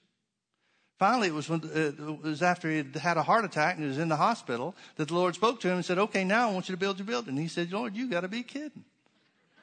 [0.99, 3.82] Finally, it was, when, uh, it was after he had had a heart attack and
[3.82, 6.49] he was in the hospital that the Lord spoke to him and said, Okay, now
[6.49, 7.30] I want you to build your building.
[7.30, 8.84] And He said, Lord, you got to be kidding.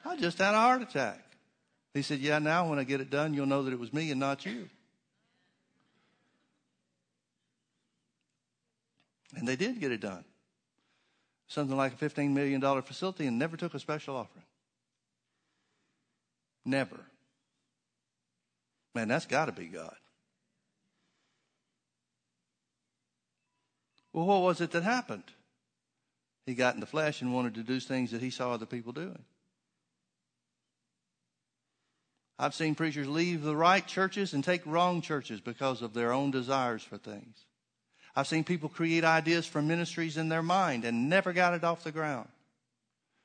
[0.04, 1.24] I just had a heart attack.
[1.94, 4.10] He said, Yeah, now when I get it done, you'll know that it was me
[4.10, 4.68] and not you.
[9.34, 10.24] And they did get it done.
[11.48, 14.44] Something like a $15 million facility and never took a special offering.
[16.64, 17.00] Never.
[18.94, 19.96] Man, that's got to be God.
[24.12, 25.24] Well, what was it that happened?
[26.46, 28.92] He got in the flesh and wanted to do things that he saw other people
[28.92, 29.24] doing.
[32.38, 36.30] I've seen preachers leave the right churches and take wrong churches because of their own
[36.32, 37.36] desires for things.
[38.16, 41.84] I've seen people create ideas for ministries in their mind and never got it off
[41.84, 42.28] the ground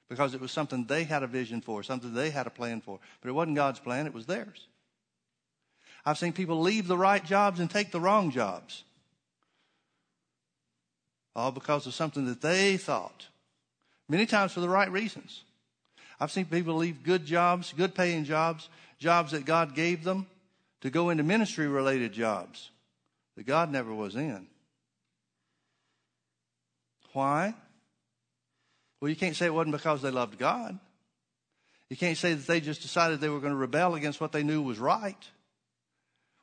[0.07, 2.99] because it was something they had a vision for, something they had a plan for.
[3.21, 4.67] But it wasn't God's plan, it was theirs.
[6.05, 8.83] I've seen people leave the right jobs and take the wrong jobs.
[11.37, 13.27] All because of something that they thought,
[14.09, 15.43] many times for the right reasons.
[16.19, 20.25] I've seen people leave good jobs, good paying jobs, jobs that God gave them
[20.81, 22.71] to go into ministry related jobs
[23.35, 24.47] that God never was in.
[27.13, 27.53] Why?
[28.99, 30.79] Well, you can't say it wasn't because they loved God.
[31.91, 34.41] You can't say that they just decided they were going to rebel against what they
[34.41, 35.15] knew was right.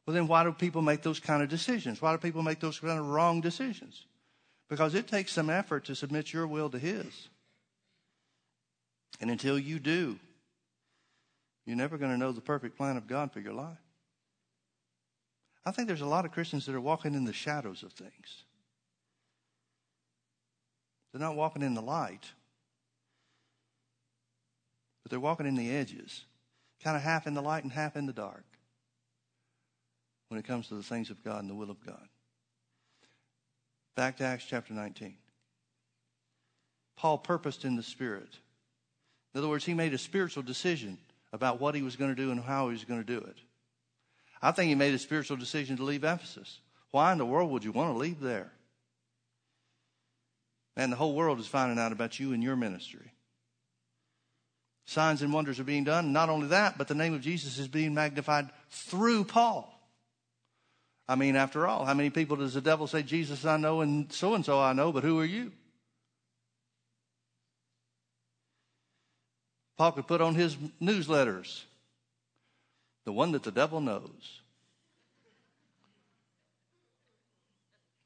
[0.07, 2.01] Well, then why do people make those kind of decisions?
[2.01, 4.05] Why do people make those kind of wrong decisions?
[4.69, 7.29] Because it takes some effort to submit your will to His.
[9.21, 10.19] And until you do,
[11.67, 13.79] you're never going to know the perfect plan of God for your life.
[15.65, 18.45] I think there's a lot of Christians that are walking in the shadows of things.
[21.13, 22.33] They're not walking in the light,
[25.03, 26.25] but they're walking in the edges,
[26.83, 28.45] kind of half in the light and half in the dark
[30.29, 32.09] when it comes to the things of God and the will of God.
[33.97, 35.15] Back to Acts chapter 19.
[36.97, 38.39] Paul purposed in the Spirit.
[39.35, 40.99] In other words, he made a spiritual decision
[41.33, 43.37] about what he was going to do and how he was going to do it.
[44.41, 46.61] I think he made a spiritual decision to leave Ephesus.
[46.91, 48.53] Why in the world would you want to leave there?
[50.77, 53.13] And the whole world is finding out about you and your ministry.
[54.87, 56.13] Signs and wonders are being done.
[56.13, 59.74] Not only that, but the name of Jesus is being magnified through Paul.
[61.09, 64.11] I mean, after all, how many people does the devil say, Jesus I know and
[64.13, 65.53] so and so I know, but who are you?
[69.77, 71.65] Paul could put on his newsletters,
[73.05, 74.41] the one that the devil knows.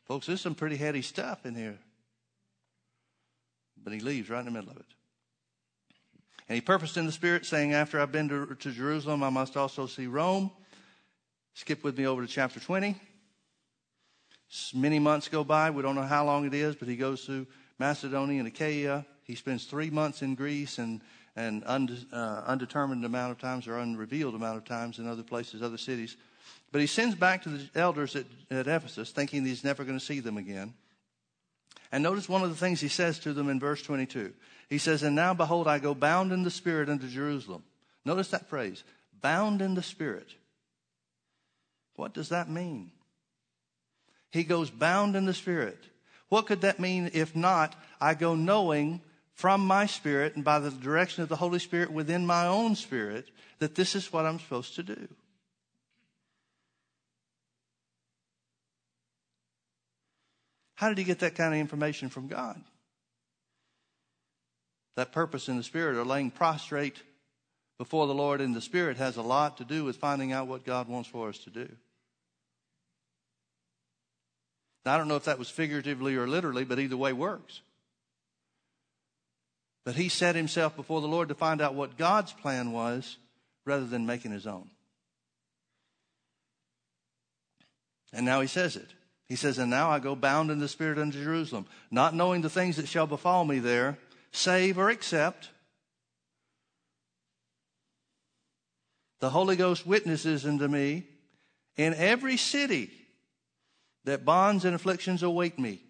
[0.06, 1.78] Folks, there's some pretty heady stuff in here.
[3.84, 4.86] But he leaves right in the middle of it.
[6.48, 9.56] And he purposed in the Spirit, saying, After I've been to, to Jerusalem, I must
[9.56, 10.50] also see Rome.
[11.58, 12.94] Skip with me over to chapter 20.
[14.74, 15.70] Many months go by.
[15.70, 17.48] We don't know how long it is, but he goes through
[17.80, 19.04] Macedonia and Achaia.
[19.24, 21.00] He spends three months in Greece and,
[21.34, 25.60] an unde, uh, undetermined amount of times or unrevealed amount of times in other places,
[25.60, 26.16] other cities.
[26.70, 30.04] But he sends back to the elders at, at Ephesus, thinking he's never going to
[30.04, 30.74] see them again.
[31.90, 34.32] And notice one of the things he says to them in verse 22.
[34.70, 37.64] He says, And now behold, I go bound in the Spirit unto Jerusalem.
[38.04, 38.84] Notice that phrase,
[39.20, 40.28] bound in the Spirit.
[41.98, 42.92] What does that mean?
[44.30, 45.82] He goes bound in the Spirit.
[46.28, 49.00] What could that mean if not, I go knowing
[49.32, 53.28] from my spirit and by the direction of the Holy Spirit within my own spirit
[53.58, 55.08] that this is what I'm supposed to do?
[60.76, 62.62] How did he get that kind of information from God?
[64.94, 67.02] That purpose in the Spirit or laying prostrate
[67.76, 70.64] before the Lord in the Spirit has a lot to do with finding out what
[70.64, 71.68] God wants for us to do.
[74.88, 77.60] Now, I don't know if that was figuratively or literally, but either way works.
[79.84, 83.18] But he set himself before the Lord to find out what God's plan was
[83.66, 84.70] rather than making his own.
[88.14, 88.88] And now he says it.
[89.26, 92.48] He says, And now I go bound in the Spirit unto Jerusalem, not knowing the
[92.48, 93.98] things that shall befall me there,
[94.32, 95.50] save or except
[99.20, 101.04] the Holy Ghost witnesses unto me
[101.76, 102.97] in every city
[104.04, 105.80] that bonds and afflictions await me.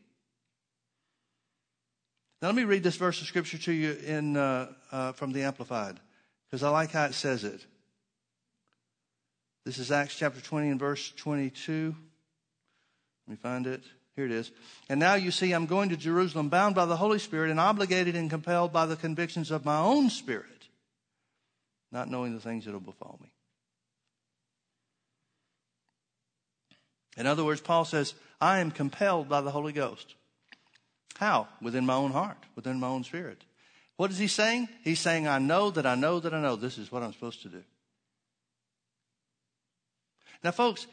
[2.41, 5.43] Now, let me read this verse of scripture to you in, uh, uh, from the
[5.43, 5.99] Amplified,
[6.47, 7.65] because I like how it says it.
[9.65, 11.95] This is Acts chapter 20 and verse 22.
[13.27, 13.83] Let me find it.
[14.17, 14.51] Here it is.
[14.89, 18.17] And now you see, I'm going to Jerusalem bound by the Holy Spirit and obligated
[18.17, 20.69] and compelled by the convictions of my own spirit,
[21.93, 23.31] not knowing the things that will befall me.
[27.19, 30.15] In other words, Paul says, I am compelled by the Holy Ghost.
[31.17, 31.49] How?
[31.61, 33.43] Within my own heart, within my own spirit.
[33.97, 34.69] What is he saying?
[34.85, 37.43] He's saying, I know that I know that I know this is what I'm supposed
[37.43, 37.65] to do.
[40.45, 40.87] Now, folks,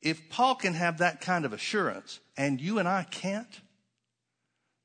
[0.00, 3.60] if Paul can have that kind of assurance and you and I can't,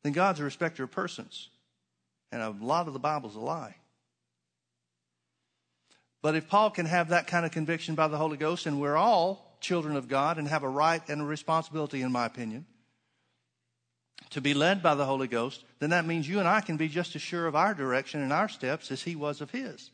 [0.03, 1.49] then God's a respecter of persons.
[2.31, 3.77] And a lot of the Bible's a lie.
[6.21, 8.97] But if Paul can have that kind of conviction by the Holy Ghost, and we're
[8.97, 12.65] all children of God and have a right and a responsibility, in my opinion,
[14.31, 16.87] to be led by the Holy Ghost, then that means you and I can be
[16.87, 19.91] just as sure of our direction and our steps as he was of his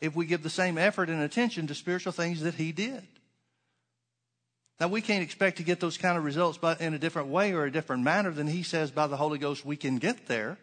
[0.00, 3.02] if we give the same effort and attention to spiritual things that he did.
[4.80, 7.52] Now, we can't expect to get those kind of results but in a different way
[7.52, 10.56] or a different manner than he says by the Holy Ghost we can get there.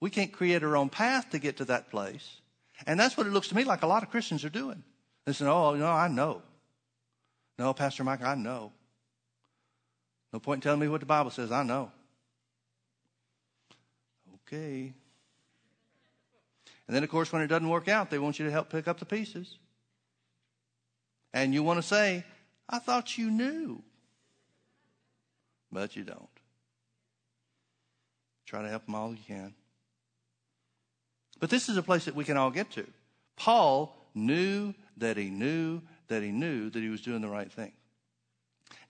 [0.00, 2.40] We can't create our own path to get to that place.
[2.86, 4.82] And that's what it looks to me like a lot of Christians are doing.
[5.24, 6.42] They say, oh, no, I know.
[7.58, 8.72] No, Pastor Mike, I know.
[10.32, 11.50] No point in telling me what the Bible says.
[11.50, 11.90] I know.
[14.46, 14.92] Okay.
[16.86, 18.88] And then, of course, when it doesn't work out, they want you to help pick
[18.88, 19.58] up the pieces.
[21.34, 22.24] And you want to say,
[22.68, 23.82] I thought you knew.
[25.70, 26.28] But you don't.
[28.46, 29.54] Try to help them all you can.
[31.40, 32.86] But this is a place that we can all get to.
[33.36, 37.72] Paul knew that he knew that he knew that he was doing the right thing.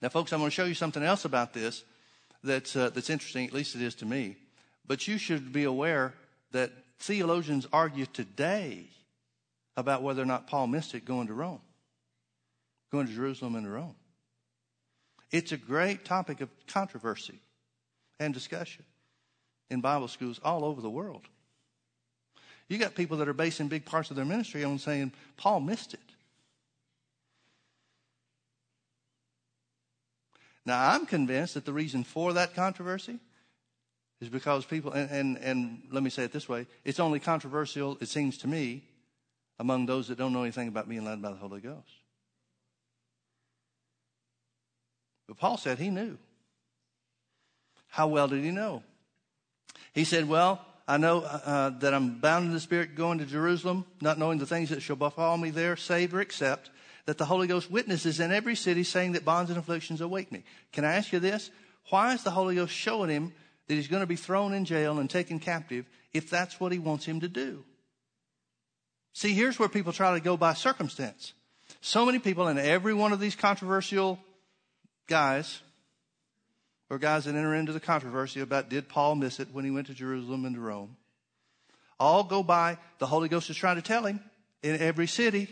[0.01, 1.83] Now, folks, I'm going to show you something else about this
[2.43, 4.37] that's, uh, that's interesting, at least it is to me.
[4.87, 6.13] But you should be aware
[6.51, 8.87] that theologians argue today
[9.77, 11.61] about whether or not Paul missed it going to Rome,
[12.91, 13.95] going to Jerusalem and to Rome.
[15.31, 17.39] It's a great topic of controversy
[18.19, 18.83] and discussion
[19.69, 21.21] in Bible schools all over the world.
[22.69, 25.95] You got people that are basing big parts of their ministry on saying Paul missed
[25.95, 25.99] it.
[30.65, 33.19] Now, I'm convinced that the reason for that controversy
[34.21, 37.97] is because people, and, and, and let me say it this way it's only controversial,
[38.01, 38.83] it seems to me,
[39.57, 41.89] among those that don't know anything about being led by the Holy Ghost.
[45.27, 46.17] But Paul said he knew.
[47.87, 48.83] How well did he know?
[49.93, 53.85] He said, Well, I know uh, that I'm bound in the Spirit going to Jerusalem,
[54.01, 56.71] not knowing the things that shall befall me there, save or except
[57.05, 60.43] that the Holy Ghost witnesses in every city saying that bonds and afflictions await me.
[60.71, 61.51] Can I ask you this?
[61.91, 63.33] Why is the Holy Ghost showing him
[63.67, 66.79] that he's going to be thrown in jail and taken captive if that's what he
[66.79, 67.63] wants him to do?
[69.13, 71.33] See, here's where people try to go by circumstance.
[71.81, 74.17] So many people in every one of these controversial
[75.05, 75.61] guys,
[76.89, 79.87] or guys that enter into the controversy about did Paul miss it when he went
[79.87, 80.97] to Jerusalem and to Rome,
[81.99, 84.19] all go by the Holy Ghost is trying to tell him
[84.63, 85.47] in every city,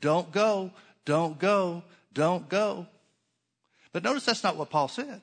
[0.00, 0.72] don't go,
[1.04, 1.82] don't go,
[2.12, 2.86] don't go.
[3.92, 5.22] But notice that's not what Paul said.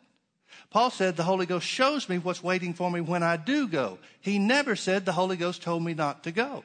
[0.71, 3.97] Paul said the Holy Ghost shows me what's waiting for me when I do go.
[4.21, 6.63] He never said the Holy Ghost told me not to go.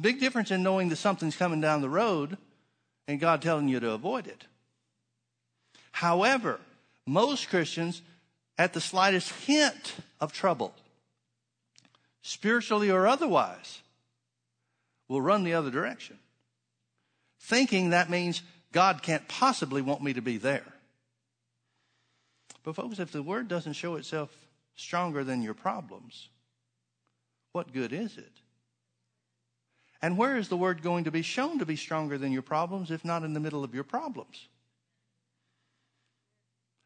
[0.00, 2.36] Big difference in knowing that something's coming down the road
[3.06, 4.44] and God telling you to avoid it.
[5.94, 6.58] However,
[7.06, 8.02] most Christians,
[8.58, 10.74] at the slightest hint of trouble,
[12.20, 13.80] spiritually or otherwise,
[15.06, 16.18] will run the other direction
[17.38, 18.42] thinking that means
[18.72, 20.66] God can't possibly want me to be there.
[22.64, 24.30] But, folks, if the word doesn't show itself
[24.74, 26.28] stronger than your problems,
[27.52, 28.32] what good is it?
[30.02, 32.90] And where is the word going to be shown to be stronger than your problems
[32.90, 34.48] if not in the middle of your problems?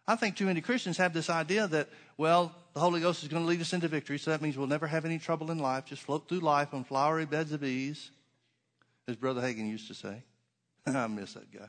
[0.09, 3.43] I think too many Christians have this idea that, well, the Holy Ghost is going
[3.43, 5.85] to lead us into victory, so that means we'll never have any trouble in life,
[5.85, 8.11] just float through life on flowery beds of ease,
[9.07, 10.23] as Brother Hagin used to say.
[10.87, 11.69] I miss that guy.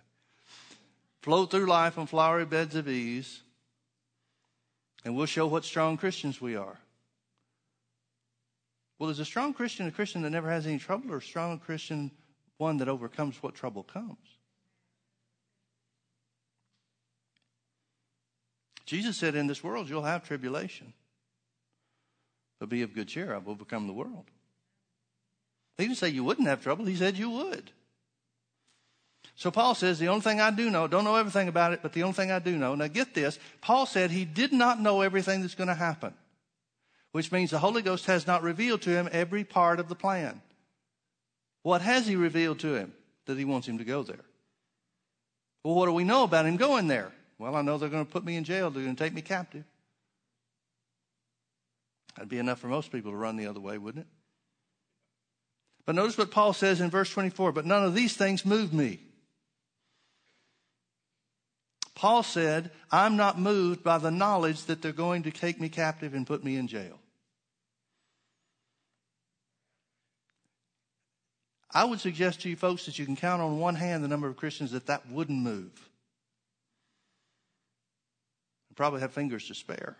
[1.21, 3.41] Float through life on flowery beds of ease,
[5.03, 6.79] and we'll show what strong Christians we are.
[8.99, 11.59] Well, is a strong Christian a Christian that never has any trouble, or a strong
[11.59, 12.09] Christian
[12.57, 14.38] one that overcomes what trouble comes?
[18.89, 20.93] Jesus said, In this world you'll have tribulation,
[22.59, 23.35] but be of good cheer.
[23.35, 24.25] I've overcome the world.
[25.77, 27.69] He didn't say you wouldn't have trouble, he said you would.
[29.35, 31.93] So Paul says, the only thing I do know, don't know everything about it, but
[31.93, 32.73] the only thing I do know.
[32.73, 33.37] Now get this.
[33.61, 36.15] Paul said he did not know everything that's going to happen,
[37.11, 40.41] which means the Holy Ghost has not revealed to him every part of the plan.
[41.61, 42.91] What has he revealed to him?
[43.27, 44.25] That he wants him to go there.
[45.63, 47.11] Well, what do we know about him going there?
[47.39, 48.69] Well, I know they're going to put me in jail.
[48.69, 49.63] They're going to take me captive.
[52.15, 54.11] That'd be enough for most people to run the other way, wouldn't it?
[55.85, 57.53] But notice what Paul says in verse 24.
[57.53, 58.99] But none of these things move me.
[61.95, 66.13] Paul said, I'm not moved by the knowledge that they're going to take me captive
[66.13, 66.99] and put me in jail.
[71.71, 74.27] I would suggest to you folks that you can count on one hand the number
[74.27, 75.71] of Christians that that wouldn't move.
[78.79, 79.97] Probably have fingers to spare.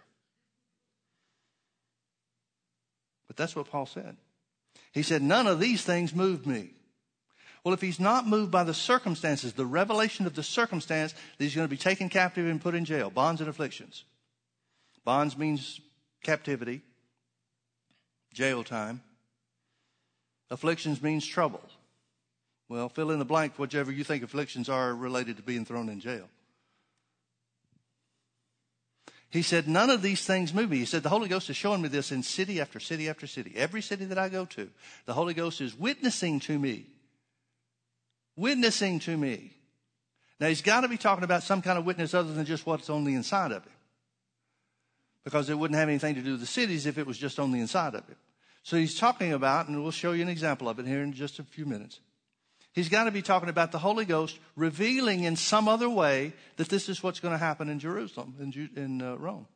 [3.28, 4.16] But that's what Paul said.
[4.94, 6.70] He said, None of these things moved me.
[7.66, 11.56] Well, if he's not moved by the circumstances, the revelation of the circumstance that he's
[11.56, 14.06] going to be taken captive and put in jail, bonds and afflictions.
[15.04, 15.82] Bonds means
[16.24, 16.82] captivity,
[18.34, 19.02] jail time.
[20.50, 21.64] Afflictions means trouble.
[22.70, 26.00] Well, fill in the blank, whichever you think afflictions are related to being thrown in
[26.00, 26.30] jail.
[29.30, 30.78] He said, None of these things move me.
[30.78, 33.54] He said, The Holy Ghost is showing me this in city after city after city.
[33.56, 34.70] Every city that I go to,
[35.06, 36.88] the Holy Ghost is witnessing to me
[38.40, 39.52] witnessing to me.
[40.40, 42.90] Now, he's got to be talking about some kind of witness other than just what's
[42.90, 43.74] on the inside of him.
[45.26, 47.52] because it wouldn't have anything to do with the cities if it was just on
[47.52, 48.18] the inside of it.
[48.64, 51.40] So he's talking about, and we'll show you an example of it here in just
[51.40, 52.00] a few minutes.
[52.74, 56.70] He's got to be talking about the Holy Ghost revealing in some other way that
[56.70, 59.48] this is what's going to happen in Jerusalem, in, in uh, Rome.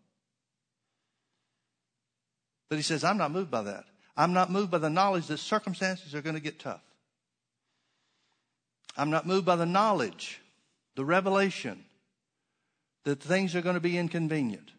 [2.69, 3.85] But he says, I'm not moved by that.
[4.17, 6.81] I'm not moved by the knowledge that circumstances are going to get tough.
[8.97, 10.39] I'm not moved by the knowledge,
[10.95, 11.83] the revelation
[13.05, 14.71] that things are going to be inconvenient.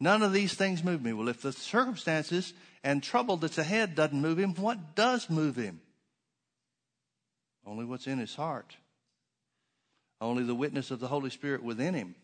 [0.00, 1.12] None of these things move me.
[1.12, 5.80] Well, if the circumstances and trouble that's ahead doesn't move him, what does move him?
[7.66, 8.76] Only what's in his heart.
[10.20, 12.14] Only the witness of the Holy Spirit within him.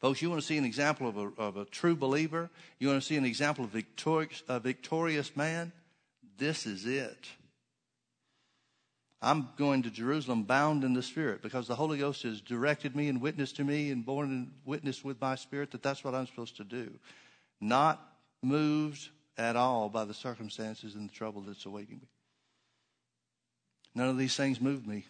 [0.00, 2.50] Folks, you want to see an example of a, of a true believer?
[2.78, 5.72] You want to see an example of victorious, a victorious man?
[6.38, 7.28] This is it.
[9.22, 13.08] I'm going to Jerusalem bound in the Spirit because the Holy Ghost has directed me
[13.08, 16.26] and witnessed to me and borne and witnessed with my spirit that that's what I'm
[16.26, 16.92] supposed to do.
[17.60, 18.04] Not
[18.42, 19.08] moved
[19.38, 22.08] at all by the circumstances and the trouble that's awaiting me.
[23.94, 25.06] None of these things move me.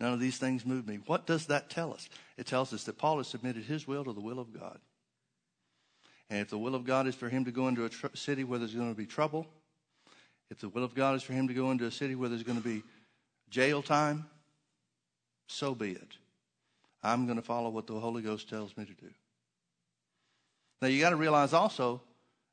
[0.00, 0.98] None of these things move me.
[1.06, 2.08] What does that tell us?
[2.36, 4.78] It tells us that Paul has submitted his will to the will of God.
[6.28, 8.42] And if the will of God is for him to go into a tr- city
[8.42, 9.46] where there's going to be trouble,
[10.50, 12.42] if the will of God is for him to go into a city where there's
[12.42, 12.82] going to be
[13.48, 14.26] jail time,
[15.46, 16.16] so be it.
[17.02, 19.10] I'm going to follow what the Holy Ghost tells me to do.
[20.80, 22.00] Now you got to realize also,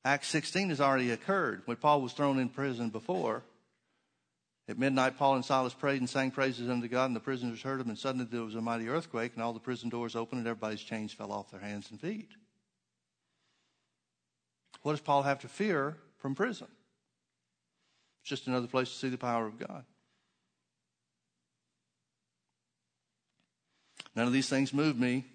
[0.06, 1.64] Acts 16 has already occurred.
[1.66, 3.44] When Paul was thrown in prison before,
[4.70, 7.80] at midnight, Paul and Silas prayed and sang praises unto God, and the prisoners heard
[7.80, 10.48] them, and suddenly there was a mighty earthquake, and all the prison doors opened, and
[10.48, 12.30] everybody's chains fell off their hands and feet.
[14.84, 16.68] What does Paul have to fear from prison?
[18.22, 19.86] It's just another place to see the power of God.
[24.16, 25.26] None of these things move me.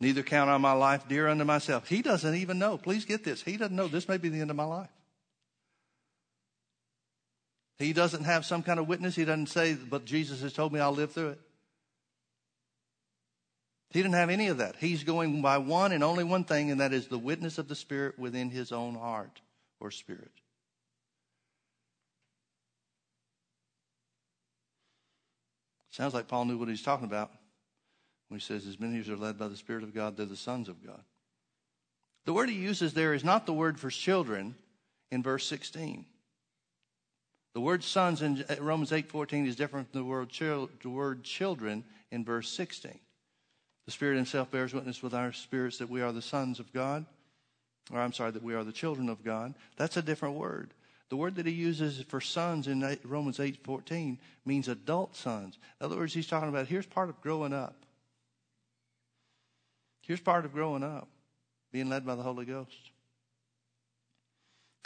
[0.00, 1.88] Neither count on my life dear unto myself.
[1.88, 2.78] He doesn't even know.
[2.78, 3.42] Please get this.
[3.42, 4.90] He doesn't know this may be the end of my life.
[7.78, 9.14] He doesn't have some kind of witness.
[9.14, 11.40] He doesn't say, but Jesus has told me I'll live through it.
[13.90, 14.76] He didn't have any of that.
[14.76, 17.74] He's going by one and only one thing, and that is the witness of the
[17.74, 19.40] Spirit within his own heart
[19.80, 20.32] or spirit.
[25.90, 27.30] Sounds like Paul knew what he's talking about
[28.28, 30.36] when he says, As many as are led by the Spirit of God, they're the
[30.36, 31.02] sons of God.
[32.26, 34.56] The word he uses there is not the word for children
[35.10, 36.04] in verse 16.
[37.56, 42.22] The word sons in Romans 8:14 is different from the word, the word children in
[42.22, 43.00] verse 16.
[43.86, 47.06] The Spirit Himself bears witness with our spirits that we are the sons of God,
[47.90, 49.54] or I'm sorry, that we are the children of God.
[49.78, 50.74] That's a different word.
[51.08, 55.56] The word that he uses for sons in Romans 8:14 means adult sons.
[55.80, 57.86] In other words, he's talking about here's part of growing up.
[60.02, 61.08] Here's part of growing up,
[61.72, 62.90] being led by the Holy Ghost.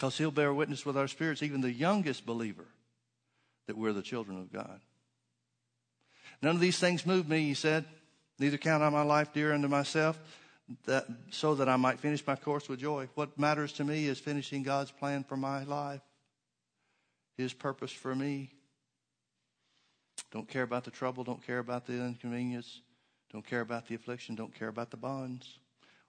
[0.01, 2.65] Because he'll bear witness with our spirits, even the youngest believer,
[3.67, 4.81] that we're the children of God.
[6.41, 7.85] None of these things move me, he said.
[8.39, 10.19] Neither count I my life dear unto myself,
[10.87, 13.11] that, so that I might finish my course with joy.
[13.15, 16.01] What matters to me is finishing God's plan for my life.
[17.37, 18.53] His purpose for me.
[20.33, 22.81] Don't care about the trouble, don't care about the inconvenience,
[23.35, 25.59] don't care about the affliction, don't care about the bonds.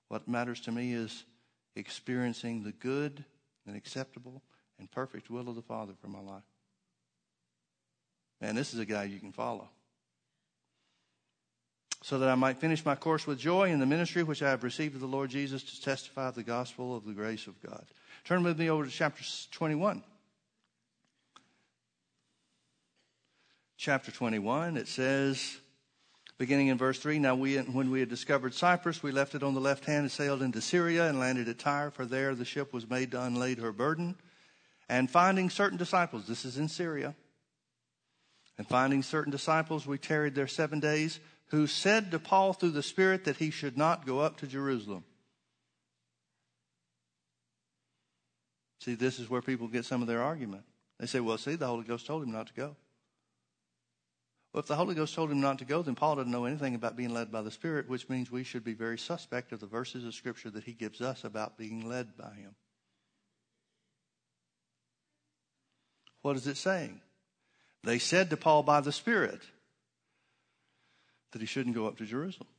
[0.08, 1.26] What matters to me is
[1.76, 3.26] experiencing the good
[3.66, 4.42] and acceptable
[4.80, 6.44] and perfect will of the Father for my life.
[8.40, 9.70] Man, this is a guy you can follow.
[12.04, 14.64] So that I might finish my course with joy in the ministry which I have
[14.64, 17.86] received of the Lord Jesus to testify of the gospel of the grace of God.
[18.26, 20.04] Turn with me over to chapter 21.
[23.82, 25.58] chapter 21, it says,
[26.42, 29.54] beginning in verse 3 Now, we, when we had discovered Cyprus, we left it on
[29.54, 32.74] the left hand and sailed into Syria and landed at Tyre, for there the ship
[32.74, 34.16] was made to unlade her burden.
[34.90, 37.14] And finding certain disciples, this is in Syria,
[38.58, 41.20] and finding certain disciples, we tarried there seven days,
[41.50, 45.04] who said to Paul through the Spirit that he should not go up to Jerusalem.
[48.80, 50.64] See, this is where people get some of their argument.
[51.00, 52.76] They say, well, see, the Holy Ghost told him not to go.
[54.54, 56.76] Well, if the Holy Ghost told him not to go, then Paul didn't know anything
[56.76, 59.66] about being led by the Spirit, which means we should be very suspect of the
[59.66, 62.56] verses of Scripture that he gives us about being led by him.
[66.22, 67.00] What is it saying?
[67.84, 69.42] They said to Paul by the Spirit
[71.32, 72.50] that he shouldn't go up to Jerusalem.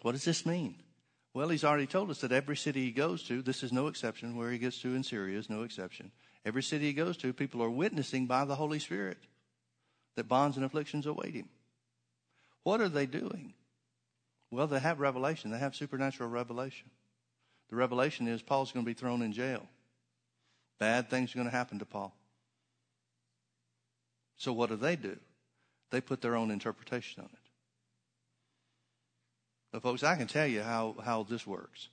[0.00, 0.76] What does this mean?
[1.34, 4.36] Well, he's already told us that every city he goes to, this is no exception,
[4.36, 6.12] where he gets to in Syria is no exception.
[6.46, 9.18] Every city he goes to, people are witnessing by the Holy Spirit
[10.16, 11.48] that bonds and afflictions await him.
[12.64, 13.54] What are they doing?
[14.50, 15.50] Well, they have revelation.
[15.50, 16.90] They have supernatural revelation.
[17.70, 19.66] The revelation is Paul's going to be thrown in jail.
[20.78, 22.14] Bad things are going to happen to Paul.
[24.36, 25.16] So what do they do?
[25.90, 27.50] They put their own interpretation on it.
[29.72, 31.88] But folks, I can tell you how, how this works.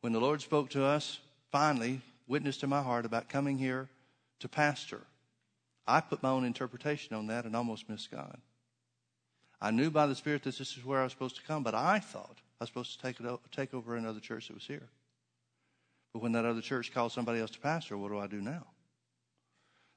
[0.00, 1.18] When the Lord spoke to us,
[1.50, 3.88] finally, witness to my heart about coming here
[4.40, 5.00] to pastor,
[5.88, 8.38] I put my own interpretation on that and almost missed God.
[9.60, 11.74] I knew by the Spirit that this is where I was supposed to come, but
[11.74, 13.16] I thought I was supposed to take,
[13.50, 14.88] take over another church that was here.
[16.12, 18.66] But when that other church called somebody else to pastor, what do I do now?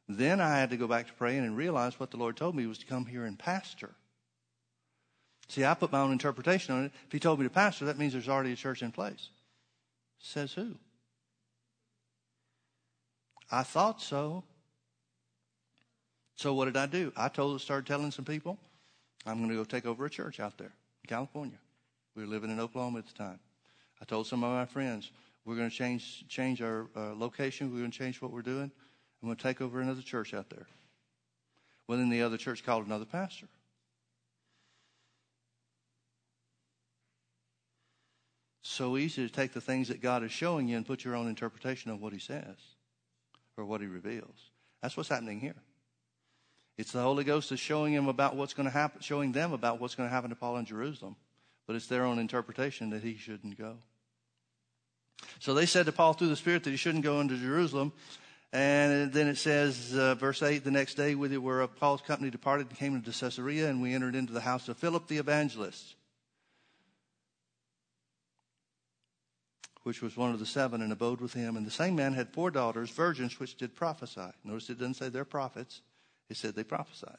[0.08, 2.66] Then I had to go back to praying and realize what the Lord told me
[2.66, 3.92] was to come here and pastor.
[5.50, 6.92] See, I put my own interpretation on it.
[7.06, 9.30] If He told me to pastor, that means there's already a church in place.
[10.20, 10.76] Says who?
[13.52, 14.44] I thought so.
[16.42, 17.14] So what did I do?
[17.16, 18.58] I told, started telling some people,
[19.28, 20.74] I'm going to go take over a church out there
[21.04, 21.60] in California.
[22.16, 23.40] We were living in Oklahoma at the time.
[24.02, 25.12] I told some of my friends,
[25.46, 27.72] we're going to change change our uh, location.
[27.72, 28.72] We're going to change what we're doing.
[29.22, 30.66] I'm going to take over another church out there.
[31.88, 33.46] Well, then the other church called another pastor.
[38.64, 41.28] So easy to take the things that God is showing you and put your own
[41.28, 42.58] interpretation of what He says
[43.58, 44.50] or what He reveals.
[44.82, 45.54] That's what's happening here.
[46.82, 49.80] It's the Holy Ghost is showing him about what's going to happen, showing them about
[49.80, 51.16] what's going to happen to Paul in Jerusalem,
[51.68, 53.76] but it's their own interpretation that he shouldn't go.
[55.38, 57.94] So they said to Paul through the Spirit that he shouldn't go into Jerusalem.
[58.52, 62.32] And then it says, uh, verse 8, the next day with it where Paul's company
[62.32, 65.94] departed and came into Caesarea, and we entered into the house of Philip the evangelist,
[69.84, 71.58] which was one of the seven, and abode with him.
[71.58, 74.32] And the same man had four daughters, virgins, which did prophesy.
[74.44, 75.82] Notice it doesn't say they're prophets,
[76.32, 77.18] it said they prophesied.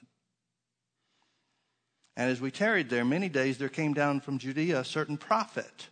[2.16, 5.88] And as we tarried there many days, there came down from Judea a certain prophet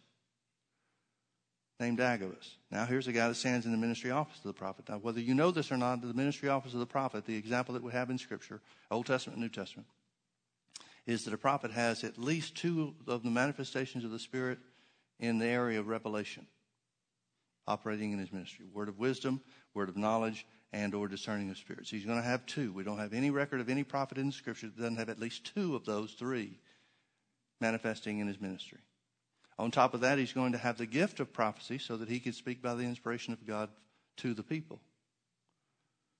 [1.78, 2.56] named Agabus.
[2.70, 4.88] Now, here's a guy that stands in the ministry office of the prophet.
[4.88, 7.74] Now, whether you know this or not, the ministry office of the prophet, the example
[7.74, 8.60] that we have in Scripture,
[8.90, 9.88] Old Testament and New Testament,
[11.06, 14.58] is that a prophet has at least two of the manifestations of the Spirit
[15.18, 16.46] in the area of revelation
[17.66, 19.40] operating in his ministry word of wisdom,
[19.74, 21.90] word of knowledge, and or discerning of spirits.
[21.90, 22.72] He's going to have two.
[22.72, 25.18] We don't have any record of any prophet in the scripture that doesn't have at
[25.18, 26.58] least two of those three
[27.60, 28.78] manifesting in his ministry.
[29.58, 32.20] On top of that, he's going to have the gift of prophecy so that he
[32.20, 33.68] can speak by the inspiration of God
[34.18, 34.80] to the people.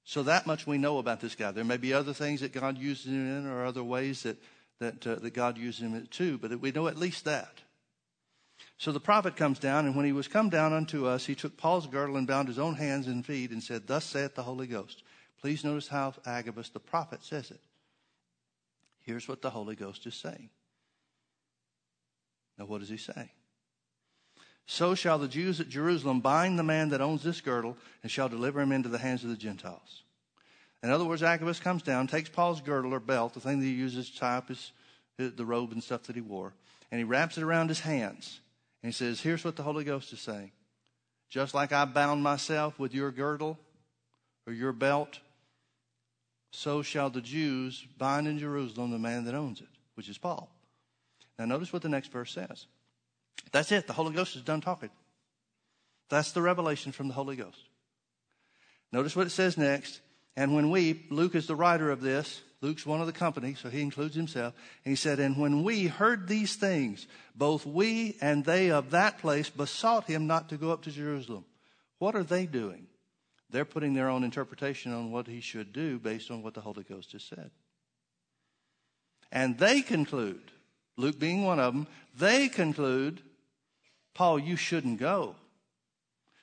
[0.05, 1.51] So that much we know about this guy.
[1.51, 4.37] There may be other things that God uses him in or other ways that,
[4.81, 7.61] that, uh, that God uses him in too, but we know at least that.
[8.81, 11.59] So the prophet comes down, and when he was come down unto us, he took
[11.59, 14.67] Paul's girdle and bound his own hands and feet and said, Thus saith the Holy
[14.67, 15.03] Ghost.
[15.39, 17.61] Please notice how Agabus the prophet says it.
[19.03, 20.49] Here's what the Holy Ghost is saying.
[22.59, 23.33] Now, what does he say?
[24.65, 28.31] So shall the Jews at Jerusalem bind the man that owns this girdle and shall
[28.31, 30.05] deliver him into the hands of the Gentiles.
[30.83, 33.73] In other words, Agabus comes down, takes Paul's girdle or belt, the thing that he
[33.73, 34.73] uses to tie up his,
[35.19, 36.55] the robe and stuff that he wore,
[36.91, 38.41] and he wraps it around his hands.
[38.83, 40.53] And he says, Here's what the Holy Ghost is saying.
[41.29, 43.59] Just like I bound myself with your girdle
[44.47, 45.21] or your belt,
[46.51, 50.51] so shall the Jews bind in Jerusalem the man that owns it, which is Paul.
[51.39, 52.67] Now, notice what the next verse says.
[53.53, 53.87] That's it.
[53.87, 54.91] The Holy Ghost is done talking.
[56.09, 57.69] That's the revelation from the Holy Ghost.
[58.93, 60.01] Notice what it says next.
[60.37, 63.71] And when we, Luke is the writer of this, Luke's one of the company, so
[63.71, 64.55] he includes himself.
[64.85, 69.19] And he said, And when we heard these things, both we and they of that
[69.19, 71.45] place besought him not to go up to Jerusalem.
[71.99, 72.87] What are they doing?
[73.51, 76.83] They're putting their own interpretation on what he should do based on what the Holy
[76.83, 77.51] Ghost has said.
[79.33, 80.51] And they conclude
[80.97, 81.87] Luke being one of them,
[82.17, 83.23] they conclude,
[84.15, 85.35] Paul, you shouldn't go.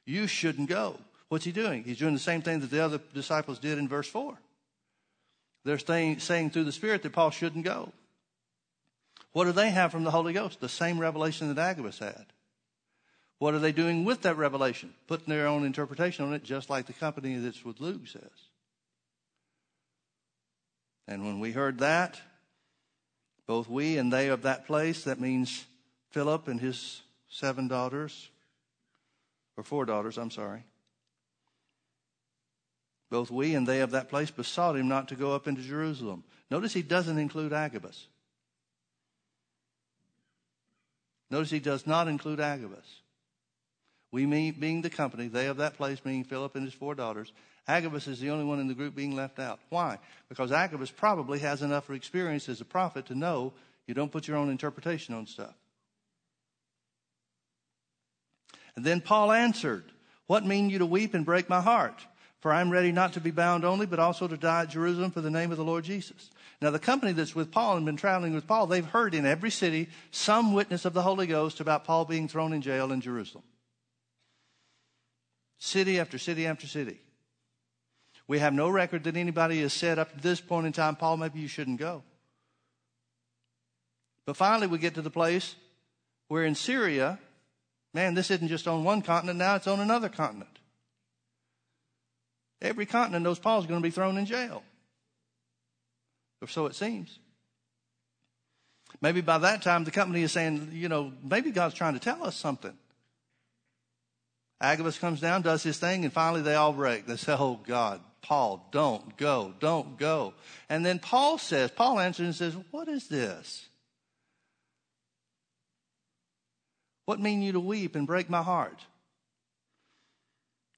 [0.05, 0.97] You shouldn't go.
[1.29, 1.83] What's he doing?
[1.83, 4.37] He's doing the same thing that the other disciples did in verse 4.
[5.67, 7.91] They're saying, saying through the Spirit that Paul shouldn't go.
[9.33, 10.61] What do they have from the Holy Ghost?
[10.61, 12.25] The same revelation that Agabus had.
[13.39, 14.93] What are they doing with that revelation?
[15.07, 18.21] Putting their own interpretation on it, just like the company that's with Luke says.
[21.05, 22.17] And when we heard that,
[23.45, 25.65] both we and they of that place, that means
[26.11, 28.29] Philip and his seven daughters,
[29.57, 30.63] or four daughters, I'm sorry.
[33.09, 36.23] Both we and they of that place besought him not to go up into Jerusalem.
[36.51, 38.07] Notice he doesn't include Agabus.
[41.29, 43.01] Notice he does not include Agabus.
[44.11, 47.31] We mean, being the company, they of that place, meaning Philip and his four daughters,
[47.67, 49.59] Agabus is the only one in the group being left out.
[49.69, 49.99] Why?
[50.29, 53.53] Because Agabus probably has enough experience as a prophet to know
[53.85, 55.55] You don't put your own interpretation on stuff.
[58.75, 59.85] And then Paul answered,
[60.27, 62.05] What mean you to weep and break my heart?
[62.39, 65.11] For I am ready not to be bound only, but also to die at Jerusalem
[65.11, 66.29] for the name of the Lord Jesus.
[66.61, 69.51] Now, the company that's with Paul and been traveling with Paul, they've heard in every
[69.51, 73.43] city some witness of the Holy Ghost about Paul being thrown in jail in Jerusalem.
[75.57, 76.99] City after city after city.
[78.27, 81.17] We have no record that anybody has said up to this point in time, Paul,
[81.17, 82.03] maybe you shouldn't go.
[84.25, 85.55] But finally, we get to the place
[86.27, 87.17] where in Syria,
[87.93, 90.56] man, this isn't just on one continent now, it's on another continent.
[92.61, 94.63] Every continent knows Paul's going to be thrown in jail.
[96.41, 97.19] Or so it seems.
[99.01, 102.23] Maybe by that time, the company is saying, you know, maybe God's trying to tell
[102.23, 102.73] us something.
[104.59, 107.05] Agabus comes down, does his thing, and finally they all break.
[107.05, 110.33] They say, Oh God, Paul, don't go, don't go.
[110.67, 113.67] And then Paul says, Paul answers and says, What is this?
[117.05, 118.83] What mean you to weep and break my heart?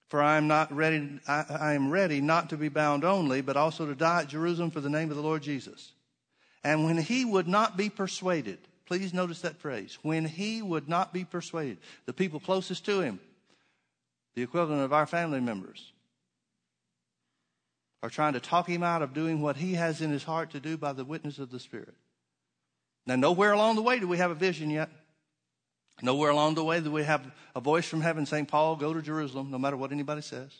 [0.09, 3.55] For I am not ready, I, I, am ready not to be bound only, but
[3.55, 5.93] also to die at Jerusalem for the name of the Lord Jesus.
[6.63, 8.57] And when he would not be persuaded,
[8.87, 13.19] please notice that phrase, when he would not be persuaded, the people closest to him,
[14.33, 15.93] the equivalent of our family members,
[18.01, 20.59] are trying to talk him out of doing what he has in his heart to
[20.59, 21.93] do by the witness of the Spirit.
[23.05, 24.89] Now, nowhere along the way do we have a vision yet.
[26.01, 29.01] Nowhere along the way do we have a voice from heaven saying, Paul, go to
[29.01, 30.51] Jerusalem, no matter what anybody says.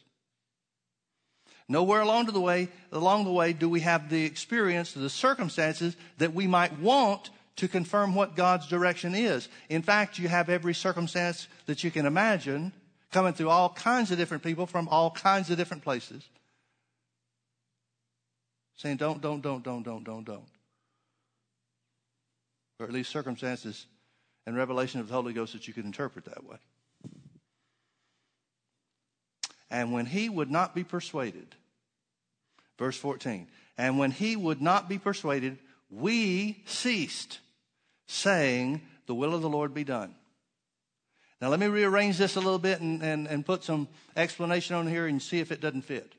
[1.68, 6.34] Nowhere along the way, along the way do we have the experience, the circumstances that
[6.34, 9.48] we might want to confirm what God's direction is.
[9.70, 12.74] In fact, you have every circumstance that you can imagine
[13.12, 16.28] coming through all kinds of different people from all kinds of different places.
[18.78, 20.48] Saying, don't, don't, don't, don't, don't, don't, don't.
[22.80, 23.86] Or at least circumstances
[24.46, 26.58] and revelation of the Holy Ghost that you could interpret that way.
[29.70, 31.56] And when he would not be persuaded,
[32.78, 35.60] verse 14, and when he would not be persuaded,
[35.90, 37.40] we ceased,
[38.08, 40.16] saying, The will of the Lord be done.
[41.42, 43.88] Now, let me rearrange this a little bit and, and, and put some
[44.18, 46.14] explanation on here and see if it doesn't fit.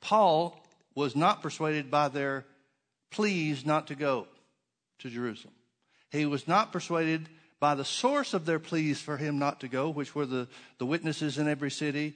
[0.00, 0.60] Paul
[0.94, 2.44] was not persuaded by their
[3.10, 4.26] pleas not to go
[4.98, 5.54] to Jerusalem.
[6.10, 7.28] He was not persuaded
[7.60, 10.48] by the source of their pleas for him not to go, which were the,
[10.78, 12.14] the witnesses in every city,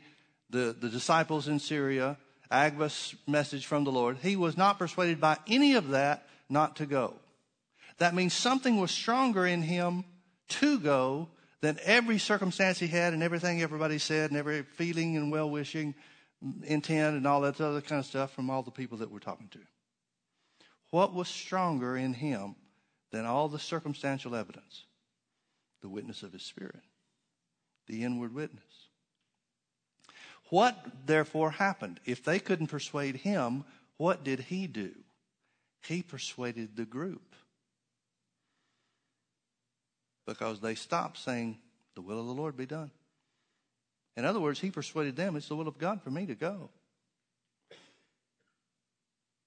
[0.51, 2.17] the, the disciples in Syria,
[2.51, 4.19] Agabus' message from the Lord.
[4.23, 7.15] He was not persuaded by any of that not to go.
[7.99, 10.05] That means something was stronger in him
[10.49, 11.29] to go
[11.61, 15.95] than every circumstance he had and everything everybody said and every feeling and well wishing
[16.65, 19.49] intent and all that other kind of stuff from all the people that we're talking
[19.49, 19.61] to.
[20.91, 22.57] What was stronger in him
[23.13, 24.85] than all the circumstantial evidence,
[25.83, 26.83] the witness of his spirit,
[27.87, 28.89] the inward witness.
[30.49, 32.01] What therefore happened?
[32.05, 33.65] If they couldn't persuade him,
[33.99, 34.93] what did he do?
[35.87, 37.35] He persuaded the group.
[40.27, 41.59] Because they stopped saying,
[41.95, 42.91] The will of the Lord be done.
[44.17, 46.71] In other words, he persuaded them, It's the will of God for me to go.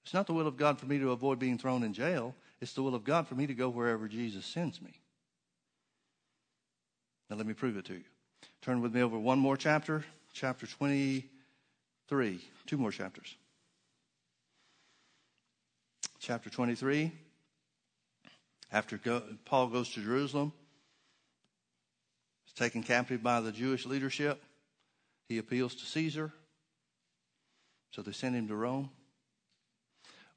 [0.04, 2.36] It's not the will of God for me to avoid being thrown in jail.
[2.66, 5.00] It's the will of God for me to go wherever Jesus sends me.
[7.30, 8.04] Now, let me prove it to you.
[8.64, 12.40] Turn with me over one more chapter, chapter 23.
[12.66, 13.36] Two more chapters.
[16.18, 17.12] Chapter 23.
[18.72, 20.52] After go, Paul goes to Jerusalem,
[22.46, 24.44] he's taken captive by the Jewish leadership.
[25.30, 26.34] He appeals to Caesar.
[27.92, 28.90] So they send him to Rome.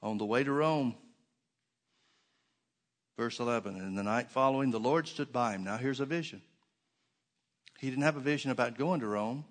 [0.03, 0.95] On the way to Rome,
[3.19, 5.65] Verse 11, and the night following, the Lord stood by him.
[5.65, 6.41] Now here's a vision.
[7.81, 9.45] He didn't have a vision about going to Rome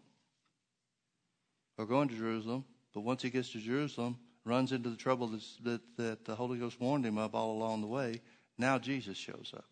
[1.78, 2.64] or going to Jerusalem,
[2.94, 6.80] but once he gets to Jerusalem, runs into the trouble that, that the Holy Ghost
[6.80, 8.22] warned him of all along the way.
[8.58, 9.66] Now Jesus shows up.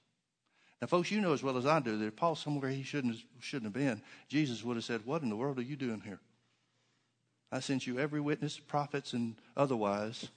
[0.81, 3.15] Now, folks, you know as well as I do that if Paul's somewhere he shouldn't,
[3.39, 6.19] shouldn't have been, Jesus would have said, What in the world are you doing here?
[7.49, 10.27] I sent you every witness, prophets, and otherwise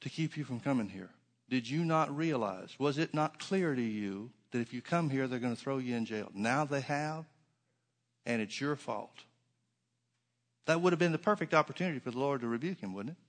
[0.00, 1.10] to keep you from coming here.
[1.48, 2.74] Did you not realize?
[2.78, 5.78] Was it not clear to you that if you come here, they're going to throw
[5.78, 6.30] you in jail?
[6.34, 7.26] Now they have,
[8.24, 9.24] and it's your fault.
[10.66, 13.22] That would have been the perfect opportunity for the Lord to rebuke him, wouldn't it?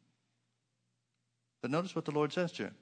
[1.62, 2.76] But notice what the Lord says to him.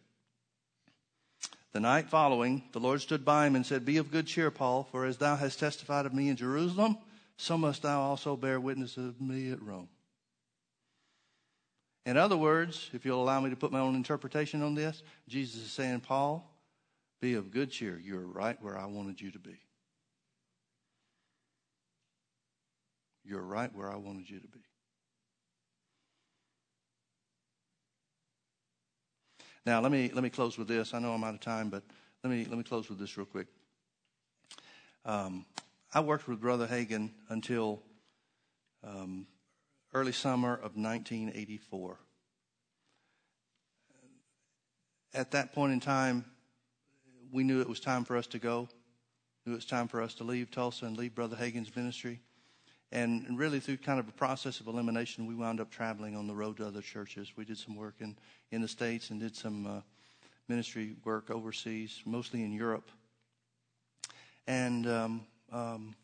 [1.71, 4.87] The night following, the Lord stood by him and said, Be of good cheer, Paul,
[4.91, 6.97] for as thou hast testified of me in Jerusalem,
[7.35, 9.89] so must thou also bear witness of me at Rome.
[12.05, 15.61] In other words, if you'll allow me to put my own interpretation on this, Jesus
[15.61, 16.49] is saying, Paul,
[17.21, 17.97] be of good cheer.
[18.03, 19.57] You're right where I wanted you to be.
[23.23, 24.59] You're right where I wanted you to be.
[29.65, 30.93] Now let me let me close with this.
[30.93, 31.83] I know I'm out of time, but
[32.21, 33.47] let me let me close with this real quick.
[35.05, 35.45] Um,
[35.93, 37.81] I worked with Brother Hagin until
[38.83, 39.25] um,
[39.93, 41.99] early summer of 1984.
[45.13, 46.25] At that point in time,
[47.31, 48.67] we knew it was time for us to go.
[49.45, 52.21] Knew it was time for us to leave Tulsa and leave Brother Hagin's ministry.
[52.91, 56.35] And really, through kind of a process of elimination, we wound up traveling on the
[56.35, 57.33] road to other churches.
[57.35, 58.15] We did some work in,
[58.51, 59.81] in the States and did some uh,
[60.47, 62.89] ministry work overseas, mostly in Europe.
[64.45, 65.95] And um, um,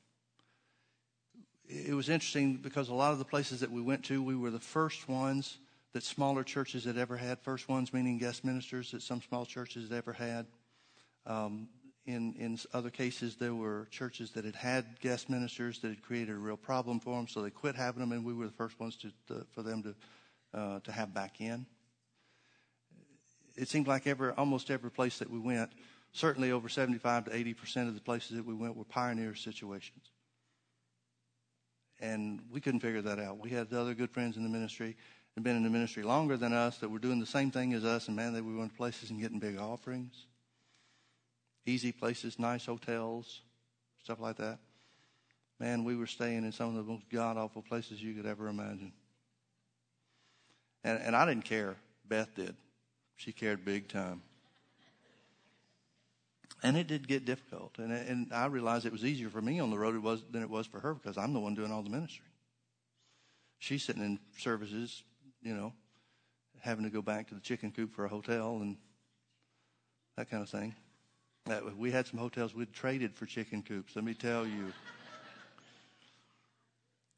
[1.69, 4.49] it was interesting because a lot of the places that we went to, we were
[4.49, 5.59] the first ones
[5.93, 7.39] that smaller churches had ever had.
[7.39, 10.47] First ones meaning guest ministers that some small churches had ever had.
[11.27, 11.69] Um,
[12.07, 16.31] in in other cases, there were churches that had had guest ministers that had created
[16.35, 18.79] a real problem for them, so they quit having them, and we were the first
[18.79, 21.67] ones to, to for them to uh, to have back in.
[23.55, 25.69] It seemed like every almost every place that we went,
[26.13, 30.09] certainly over 75 to 80 percent of the places that we went were pioneer situations
[31.99, 33.39] and we couldn't figure that out.
[33.39, 34.95] We had other good friends in the ministry
[35.35, 37.85] and been in the ministry longer than us that were doing the same thing as
[37.85, 40.25] us, and man, they were going to places and getting big offerings,
[41.65, 43.41] easy places, nice hotels,
[44.03, 44.59] stuff like that.
[45.59, 48.47] Man, we were staying in some of the most god awful places you could ever
[48.47, 48.93] imagine.
[50.83, 51.75] And, and I didn't care.
[52.07, 52.55] Beth did.
[53.17, 54.21] She cared big time.
[56.61, 57.77] And it did get difficult.
[57.77, 60.43] And, and I realized it was easier for me on the road it was, than
[60.43, 62.25] it was for her because I'm the one doing all the ministry.
[63.59, 65.03] She's sitting in services,
[65.41, 65.73] you know,
[66.61, 68.77] having to go back to the chicken coop for a hotel and
[70.17, 70.75] that kind of thing.
[71.45, 74.73] That, we had some hotels we'd traded for chicken coops, let me tell you.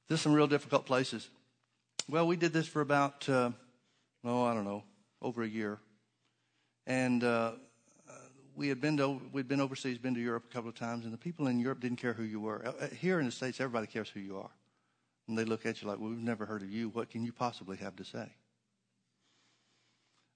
[0.07, 1.29] There's some real difficult places.
[2.09, 3.51] Well, we did this for about, uh,
[4.23, 4.83] oh, I don't know,
[5.21, 5.79] over a year.
[6.85, 7.53] And uh,
[8.55, 11.13] we had been to, we'd been overseas, been to Europe a couple of times, and
[11.13, 12.65] the people in Europe didn't care who you were.
[12.65, 14.49] Uh, uh, here in the States, everybody cares who you are.
[15.27, 16.89] And they look at you like, well, we've never heard of you.
[16.89, 18.27] What can you possibly have to say?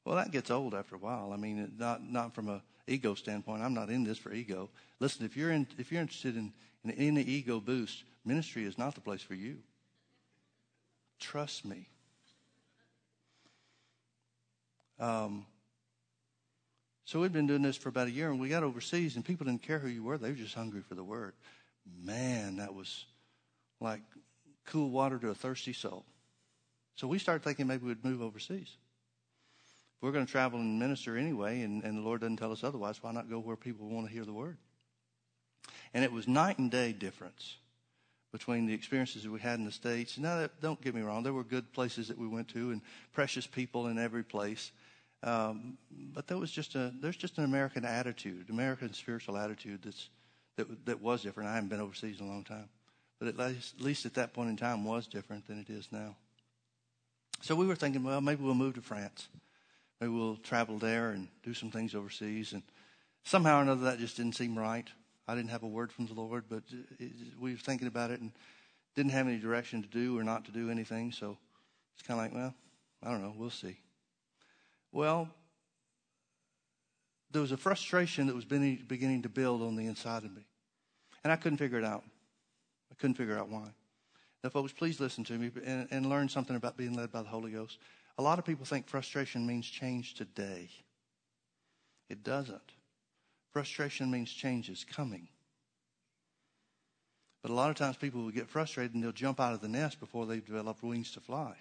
[0.05, 1.33] Well, that gets old after a while.
[1.33, 3.63] I mean, not, not from a ego standpoint.
[3.63, 4.69] I'm not in this for ego.
[4.99, 8.95] Listen, if you're, in, if you're interested in, in any ego boost, ministry is not
[8.95, 9.57] the place for you.
[11.19, 11.89] Trust me.
[14.99, 15.45] Um,
[17.05, 19.45] so we'd been doing this for about a year, and we got overseas, and people
[19.45, 21.33] didn't care who you were; they were just hungry for the word.
[22.03, 23.05] Man, that was
[23.79, 24.01] like
[24.65, 26.05] cool water to a thirsty soul.
[26.95, 28.69] So we started thinking maybe we'd move overseas.
[29.95, 32.63] If we're going to travel and minister anyway, and, and the Lord doesn't tell us
[32.63, 34.57] otherwise, why not go where people want to hear the word?
[35.93, 37.57] And it was night and day difference
[38.31, 40.17] between the experiences that we had in the States.
[40.17, 42.81] Now, don't get me wrong, there were good places that we went to and
[43.13, 44.71] precious people in every place.
[45.23, 45.77] Um,
[46.13, 50.09] but there was just a there's just an American attitude, American spiritual attitude that's
[50.57, 51.49] that that was different.
[51.49, 52.69] I haven't been overseas in a long time,
[53.19, 55.87] but at least, at least at that point in time was different than it is
[55.91, 56.15] now.
[57.41, 59.27] So we were thinking, well, maybe we'll move to France.
[59.99, 62.53] Maybe we'll travel there and do some things overseas.
[62.53, 62.63] And
[63.23, 64.87] somehow or another, that just didn't seem right.
[65.27, 66.63] I didn't have a word from the Lord, but
[66.99, 68.31] it, we were thinking about it and
[68.95, 71.11] didn't have any direction to do or not to do anything.
[71.11, 71.37] So
[71.93, 72.53] it's kind of like, well,
[73.03, 73.33] I don't know.
[73.35, 73.77] We'll see.
[74.95, 75.27] Well,
[77.29, 80.45] there was a frustration that was beginning to build on the inside of me.
[81.21, 82.05] And I couldn't figure it out.
[82.89, 83.67] I couldn't figure out why.
[84.41, 87.27] Now, folks, please listen to me and, and learn something about being led by the
[87.27, 87.77] Holy Ghost.
[88.17, 90.69] A lot of people think frustration means change today.
[92.09, 92.71] It doesn't.
[93.51, 95.27] Frustration means change is coming.
[97.41, 99.67] But a lot of times people will get frustrated and they'll jump out of the
[99.67, 101.57] nest before they've developed wings to fly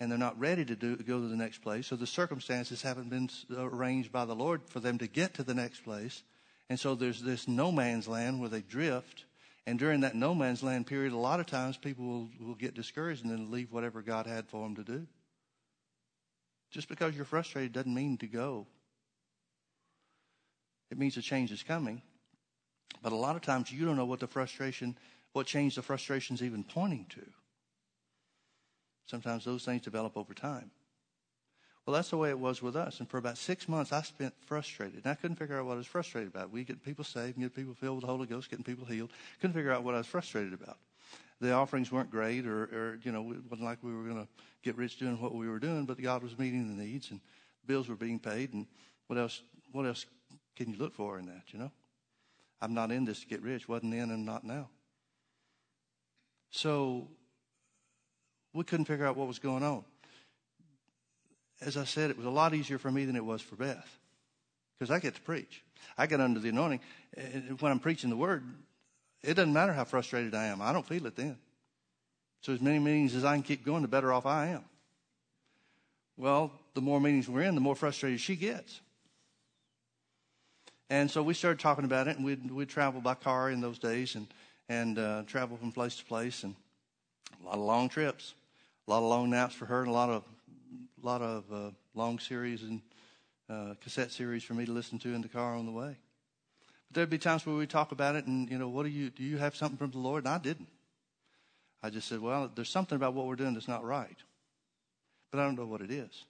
[0.00, 1.86] and they're not ready to do, go to the next place.
[1.86, 5.54] So the circumstances haven't been arranged by the Lord for them to get to the
[5.54, 6.22] next place.
[6.70, 9.26] And so there's this no man's land where they drift.
[9.66, 12.74] And during that no man's land period, a lot of times people will, will get
[12.74, 15.06] discouraged and then leave whatever God had for them to do.
[16.70, 18.66] Just because you're frustrated doesn't mean to go.
[20.90, 22.00] It means a change is coming.
[23.02, 24.96] But a lot of times you don't know what the frustration,
[25.34, 27.22] what change the frustration is even pointing to.
[29.10, 30.70] Sometimes those things develop over time.
[31.84, 33.00] Well, that's the way it was with us.
[33.00, 35.04] And for about six months, I spent frustrated.
[35.04, 36.50] And I couldn't figure out what I was frustrated about.
[36.50, 39.10] We get people saved, and get people filled with the Holy Ghost, getting people healed.
[39.40, 40.78] Couldn't figure out what I was frustrated about.
[41.40, 44.28] the offerings weren't great, or, or you know, it wasn't like we were going to
[44.62, 47.20] get rich doing what we were doing, but God was meeting the needs and
[47.66, 48.52] bills were being paid.
[48.52, 48.66] And
[49.06, 49.42] what else?
[49.72, 50.06] What else
[50.54, 51.44] can you look for in that?
[51.48, 51.72] You know,
[52.60, 53.68] I'm not in this to get rich.
[53.68, 54.68] wasn't then and not now.
[56.50, 57.08] So
[58.52, 59.84] we couldn't figure out what was going on.
[61.60, 63.98] As I said, it was a lot easier for me than it was for Beth
[64.78, 65.62] because I get to preach.
[65.98, 66.80] I get under the anointing.
[67.58, 68.42] When I'm preaching the word,
[69.22, 70.62] it doesn't matter how frustrated I am.
[70.62, 71.36] I don't feel it then.
[72.40, 74.64] So as many meetings as I can keep going, the better off I am.
[76.16, 78.80] Well, the more meetings we're in, the more frustrated she gets.
[80.88, 83.78] And so we started talking about it, and we'd, we'd travel by car in those
[83.78, 84.26] days and,
[84.68, 86.54] and uh, travel from place to place, and
[87.42, 88.34] a lot of long trips,
[88.86, 90.24] a lot of long naps for her, and a lot of,
[91.02, 92.80] lot of uh, long series and
[93.48, 95.96] uh, cassette series for me to listen to in the car on the way.
[96.88, 99.10] But there'd be times where we talk about it, and you know, what do you
[99.10, 99.22] do?
[99.22, 100.24] You have something from the Lord?
[100.24, 100.68] And I didn't.
[101.82, 104.16] I just said, well, there's something about what we're doing that's not right,
[105.30, 106.24] but I don't know what it is.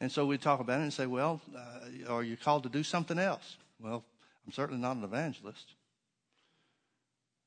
[0.00, 2.82] And so we talk about it and say, well, uh, are you called to do
[2.82, 3.56] something else?
[3.80, 4.04] Well,
[4.46, 5.66] I'm certainly not an evangelist.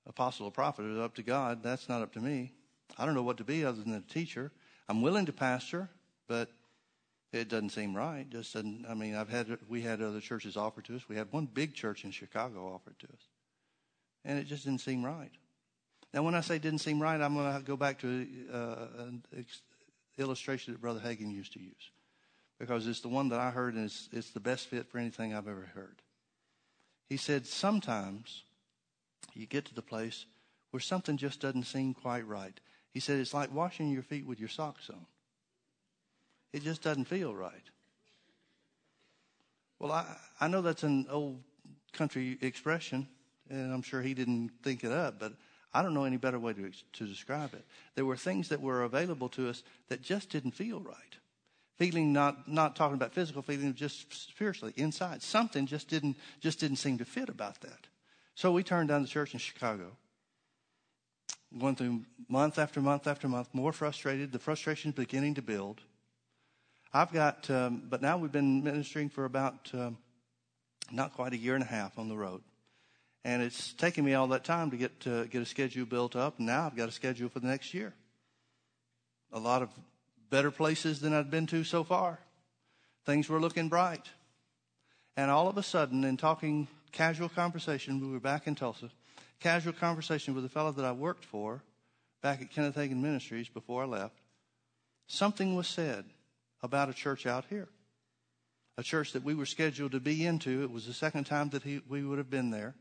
[0.08, 1.62] Apostle or prophet is up to God.
[1.62, 2.52] That's not up to me.
[2.98, 4.52] I don't know what to be other than a teacher.
[4.90, 5.90] I'm willing to pastor,
[6.28, 6.50] but
[7.32, 8.30] it doesn't seem right.
[8.30, 8.86] Just doesn't.
[8.90, 11.10] I mean, I've had we had other churches offer to us.
[11.10, 13.22] We had one big church in Chicago offered to us,
[14.26, 15.32] and it just didn't seem right.
[16.14, 19.24] Now, when I say didn't seem right, I'm going to go back to uh, an
[20.18, 21.92] illustration that Brother Hagin used to use
[22.60, 25.34] because it's the one that I heard and it's, it's the best fit for anything
[25.34, 26.02] I've ever heard.
[27.10, 28.44] He said, Sometimes
[29.34, 30.26] you get to the place
[30.72, 32.60] where something just doesn't seem quite right.
[32.94, 35.06] He said, It's like washing your feet with your socks on.
[36.54, 37.54] It just doesn't feel right.
[39.80, 40.06] Well, I,
[40.40, 41.42] I know that's an old
[41.94, 43.08] country expression,
[43.50, 45.34] and I'm sure he didn't think it up, but
[45.74, 47.64] I don't know any better way to, to describe it.
[47.96, 50.96] There were things that were available to us that just didn't feel right.
[51.78, 55.22] Feeling not, not talking about physical feeling, just spiritually, inside.
[55.22, 57.86] Something just didn't, just didn't seem to fit about that.
[58.34, 59.92] So we turned down the church in Chicago.
[61.58, 64.32] Going through month after month after month, more frustrated.
[64.32, 65.82] The frustration is beginning to build.
[66.94, 69.98] I've got, um, but now we've been ministering for about um,
[70.92, 72.42] not quite a year and a half on the road.
[73.24, 76.38] And it's taken me all that time to get to get a schedule built up.
[76.38, 77.94] And now I've got a schedule for the next year.
[79.34, 79.70] A lot of
[80.30, 82.20] better places than I've been to so far.
[83.06, 84.08] Things were looking bright.
[85.18, 88.92] And all of a sudden, in talking casual conversation, we were back in Tulsa,
[89.40, 91.64] casual conversation with a fellow that I worked for
[92.22, 94.20] back at Kenneth Hagin Ministries before I left.
[95.08, 96.06] Something was said
[96.62, 97.70] about a church out here,
[98.78, 100.64] a church that we were scheduled to be into.
[100.64, 102.76] It was the second time that he, we would have been there.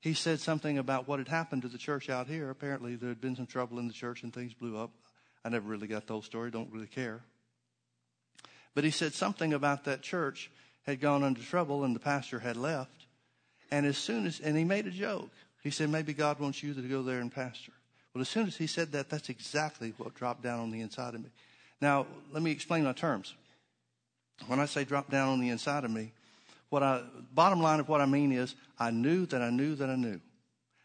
[0.00, 2.48] He said something about what had happened to the church out here.
[2.48, 4.90] Apparently, there had been some trouble in the church and things blew up.
[5.44, 7.20] I never really got the whole story, don't really care.
[8.74, 10.50] But he said something about that church
[10.84, 13.06] had gone into trouble and the pastor had left.
[13.70, 15.30] And as soon as, and he made a joke.
[15.62, 17.72] He said, maybe God wants you to go there and pastor.
[18.14, 21.14] Well, as soon as he said that, that's exactly what dropped down on the inside
[21.14, 21.30] of me.
[21.80, 23.34] Now, let me explain my terms.
[24.46, 26.12] When I say drop down on the inside of me,
[26.70, 27.02] what I,
[27.34, 30.20] bottom line of what I mean is I knew that I knew that I knew.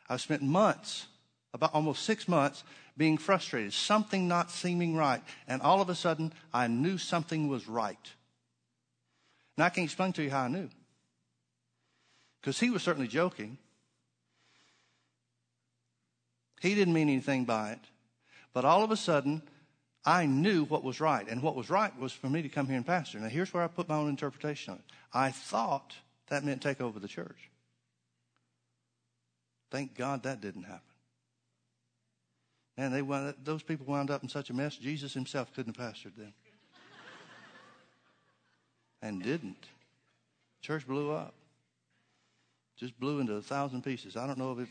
[0.10, 1.08] I spent months,
[1.54, 2.64] about almost six months,
[2.98, 5.22] being frustrated, something not seeming right.
[5.48, 8.12] And all of a sudden, I knew something was right.
[9.58, 10.70] Now, I can't explain to you how I knew.
[12.42, 13.58] Because he was certainly joking.
[16.66, 17.80] He didn't mean anything by it.
[18.52, 19.44] But all of a sudden,
[20.04, 21.28] I knew what was right.
[21.30, 23.20] And what was right was for me to come here and pastor.
[23.20, 24.86] Now, here's where I put my own interpretation on it.
[25.14, 25.94] I thought
[26.30, 27.52] that meant take over the church.
[29.70, 30.82] Thank God that didn't happen.
[32.78, 36.16] And they those people wound up in such a mess, Jesus himself couldn't have pastored
[36.18, 36.34] them.
[39.04, 39.68] and didn't.
[40.64, 41.36] Church blew up.
[42.78, 44.18] Just blew into a thousand pieces.
[44.18, 44.70] I don't know if it,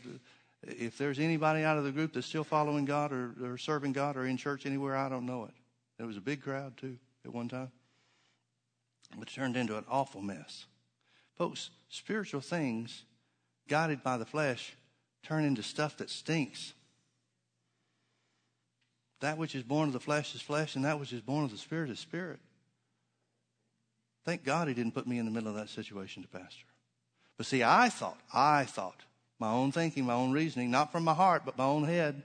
[0.67, 4.17] if there's anybody out of the group that's still following God or, or serving God
[4.17, 5.53] or in church anywhere, I don't know it.
[5.97, 7.71] There was a big crowd too at one time,
[9.17, 10.65] but turned into an awful mess.
[11.37, 13.03] Folks, spiritual things
[13.67, 14.75] guided by the flesh
[15.23, 16.73] turn into stuff that stinks.
[19.21, 21.51] That which is born of the flesh is flesh, and that which is born of
[21.51, 22.39] the spirit is spirit.
[24.23, 26.65] Thank God he didn't put me in the middle of that situation to pastor.
[27.37, 29.01] But see, I thought, I thought
[29.39, 32.21] my own thinking, my own reasoning, not from my heart, but my own head,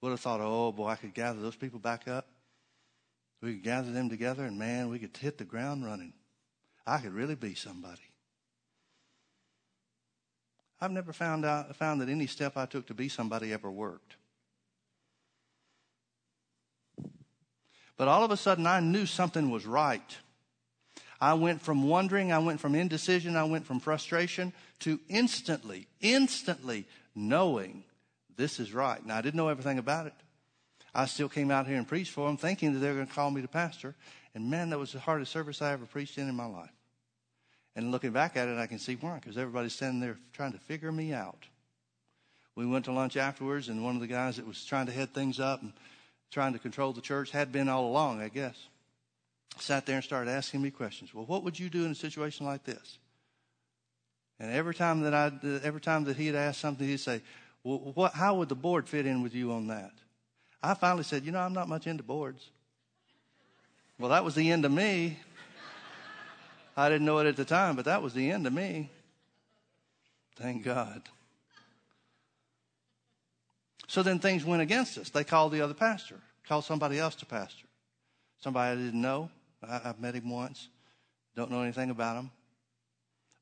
[0.00, 2.26] would have thought, oh boy, I could gather those people back up.
[3.42, 6.12] We could gather them together, and man, we could hit the ground running.
[6.86, 8.02] I could really be somebody.
[10.80, 14.16] I've never found out found that any step I took to be somebody ever worked.
[17.96, 20.16] But all of a sudden, I knew something was right.
[21.20, 26.86] I went from wondering, I went from indecision, I went from frustration to instantly, instantly
[27.14, 27.84] knowing
[28.36, 29.04] this is right.
[29.04, 30.14] Now, I didn't know everything about it.
[30.94, 33.12] I still came out here and preached for them, thinking that they were going to
[33.12, 33.94] call me to pastor.
[34.34, 36.70] And man, that was the hardest service I ever preached in in my life.
[37.74, 40.58] And looking back at it, I can see why, because everybody's standing there trying to
[40.58, 41.44] figure me out.
[42.54, 45.12] We went to lunch afterwards, and one of the guys that was trying to head
[45.12, 45.74] things up and
[46.30, 48.56] trying to control the church had been all along, I guess.
[49.58, 51.14] Sat there and started asking me questions.
[51.14, 52.98] Well, what would you do in a situation like this?
[54.38, 57.22] And every time that I, uh, every time that he'd ask something, he'd say,
[57.64, 59.92] well, what, how would the board fit in with you on that?
[60.62, 62.50] I finally said, you know, I'm not much into boards.
[63.98, 65.18] Well, that was the end of me.
[66.76, 68.90] I didn't know it at the time, but that was the end of me.
[70.36, 71.02] Thank God.
[73.88, 75.08] So then things went against us.
[75.08, 76.16] They called the other pastor,
[76.46, 77.66] called somebody else to pastor.
[78.40, 79.30] Somebody I didn't know.
[79.62, 80.68] I, have met him once.
[81.34, 82.30] Don't know anything about him.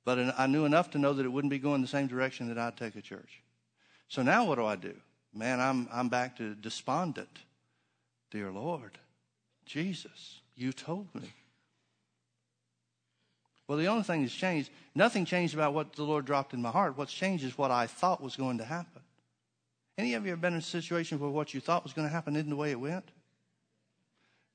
[0.04, 2.58] But I knew enough to know that it wouldn't be going the same direction that
[2.58, 3.42] I'd take a church.
[4.08, 4.94] So now what do I do?
[5.32, 7.38] Man, I'm, I'm back to despondent.
[8.30, 8.98] Dear Lord,
[9.64, 11.32] Jesus, you told me.
[13.66, 16.70] Well, the only thing that's changed, nothing changed about what the Lord dropped in my
[16.70, 16.98] heart.
[16.98, 19.02] What's changed is what I thought was going to happen.
[19.96, 22.12] Any of you ever been in a situation where what you thought was going to
[22.12, 23.08] happen isn't the way it went?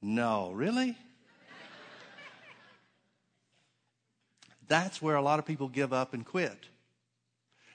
[0.02, 0.96] No, really?
[4.70, 6.68] That's where a lot of people give up and quit.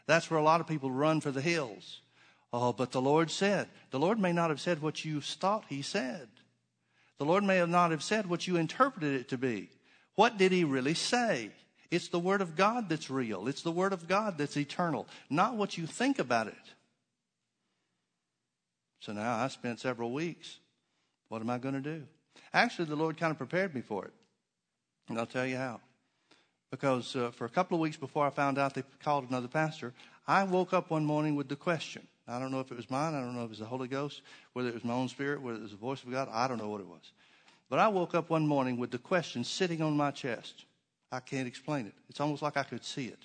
[0.07, 2.01] That's where a lot of people run for the hills.
[2.53, 3.69] Oh, but the Lord said.
[3.91, 6.29] The Lord may not have said what you thought He said.
[7.19, 9.71] The Lord may have not have said what you interpreted it to be.
[10.15, 11.51] What did He really say?
[11.91, 13.49] It's the Word of God that's real.
[13.49, 16.55] It's the Word of God that's eternal, not what you think about it.
[19.01, 20.59] So now I spent several weeks.
[21.29, 22.05] What am I going to do?
[22.53, 24.13] Actually, the Lord kind of prepared me for it.
[25.09, 25.81] And I'll tell you how.
[26.75, 29.95] Because uh, for a couple of weeks before I found out they called another pastor,
[30.27, 32.05] I woke up one morning with the question.
[32.27, 33.15] I don't know if it was mine.
[33.15, 34.23] I don't know if it was the Holy Ghost,
[34.55, 36.29] whether it was my own spirit, whether it was the voice of God.
[36.33, 37.13] I don't know what it was.
[37.71, 40.65] But I woke up one morning with the question sitting on my chest.
[41.13, 41.95] I can't explain it.
[42.09, 43.21] It's almost like I could see it.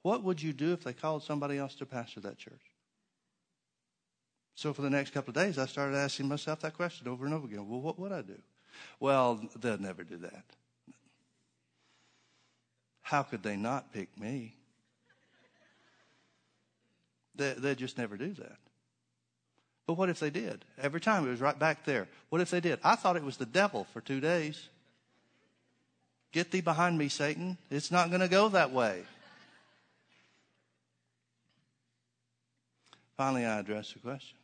[0.00, 2.72] What would you do if they called somebody else to pastor that church?
[4.54, 7.34] So for the next couple of days, I started asking myself that question over and
[7.34, 7.68] over again.
[7.68, 8.38] Well, what would I do?
[8.98, 10.44] Well, they'll never do that.
[13.08, 14.54] How could they not pick me?
[17.36, 18.58] They, they just never do that.
[19.86, 20.66] But what if they did?
[20.78, 22.06] Every time it was right back there.
[22.28, 22.78] What if they did?
[22.84, 24.68] I thought it was the devil for two days.
[26.32, 27.56] Get thee behind me, Satan.
[27.70, 29.02] It's not going to go that way.
[33.16, 34.36] Finally, I addressed the question.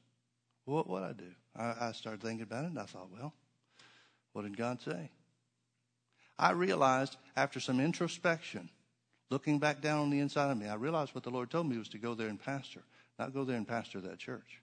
[0.64, 1.30] What would I do?
[1.54, 3.34] I, I started thinking about it and I thought, well,
[4.32, 5.10] what did God say?
[6.38, 8.70] I realized after some introspection,
[9.30, 11.78] looking back down on the inside of me, I realized what the Lord told me
[11.78, 12.82] was to go there and pastor,
[13.18, 14.60] not go there and pastor that church.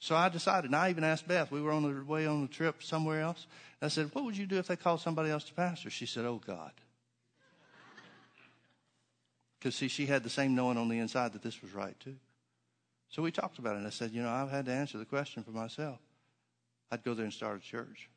[0.00, 2.48] So I decided, and I even asked Beth, we were on the way on the
[2.48, 3.46] trip somewhere else.
[3.80, 5.88] I said, What would you do if they called somebody else to pastor?
[5.88, 6.72] She said, Oh, God.
[9.58, 12.16] Because, see, she had the same knowing on the inside that this was right, too.
[13.08, 15.06] So we talked about it, and I said, you know, I've had to answer the
[15.06, 16.00] question for myself.
[16.90, 18.10] I'd go there and start a church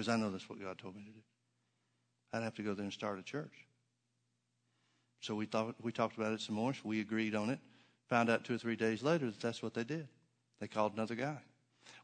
[0.00, 1.20] because I know that's what God told me to do.
[2.32, 3.52] I'd have to go there and start a church.
[5.20, 6.72] So we thought we talked about it some more.
[6.72, 7.58] So we agreed on it.
[8.08, 10.08] Found out two or three days later that that's what they did.
[10.58, 11.36] They called another guy.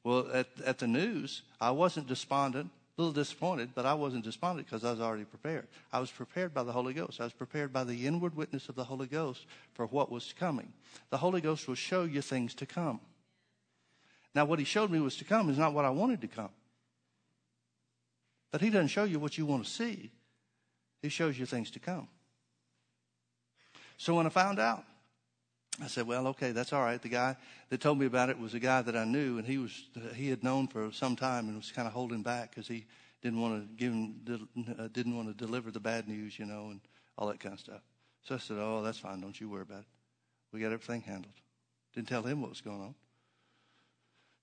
[0.04, 2.68] Well, at, at the news, I wasn't despondent
[2.98, 5.66] a little disappointed, but I wasn't despondent because I was already prepared.
[5.90, 7.18] I was prepared by the Holy Ghost.
[7.18, 10.70] I was prepared by the inward witness of the Holy Ghost for what was coming.
[11.08, 13.00] The Holy Ghost will show you things to come.
[14.34, 16.50] Now, what He showed me was to come is not what I wanted to come.
[18.50, 20.10] But He doesn't show you what you want to see,
[21.02, 22.08] He shows you things to come.
[23.98, 24.84] So when I found out,
[25.82, 27.00] I said, well, okay, that's all right.
[27.00, 27.36] The guy
[27.68, 30.30] that told me about it was a guy that I knew, and he was he
[30.30, 32.86] had known for some time and was kind of holding back because he
[33.20, 36.68] didn't want to give him, uh, didn't want to deliver the bad news, you know,
[36.70, 36.80] and
[37.18, 37.82] all that kind of stuff.
[38.22, 39.20] So I said, oh, that's fine.
[39.20, 39.86] Don't you worry about it.
[40.52, 41.34] We got everything handled.
[41.94, 42.94] Didn't tell him what was going on.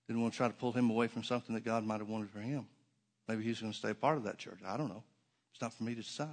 [0.07, 2.30] Didn't want to try to pull him away from something that God might have wanted
[2.30, 2.67] for him.
[3.28, 4.60] Maybe he's going to stay a part of that church.
[4.66, 5.04] I don't know.
[5.54, 6.28] It's not for me to decide.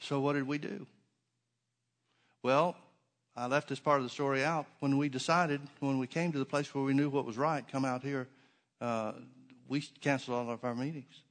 [0.00, 0.86] So what did we do?
[2.42, 2.76] Well,
[3.36, 4.66] I left this part of the story out.
[4.80, 7.64] When we decided, when we came to the place where we knew what was right,
[7.70, 8.26] come out here,
[8.80, 9.12] uh,
[9.68, 11.22] we canceled all of our meetings.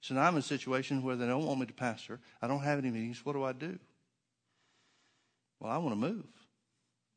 [0.00, 2.20] So now I'm in a situation where they don't want me to pastor.
[2.40, 3.24] I don't have any meetings.
[3.24, 3.78] What do I do?
[5.58, 6.26] Well, I want to move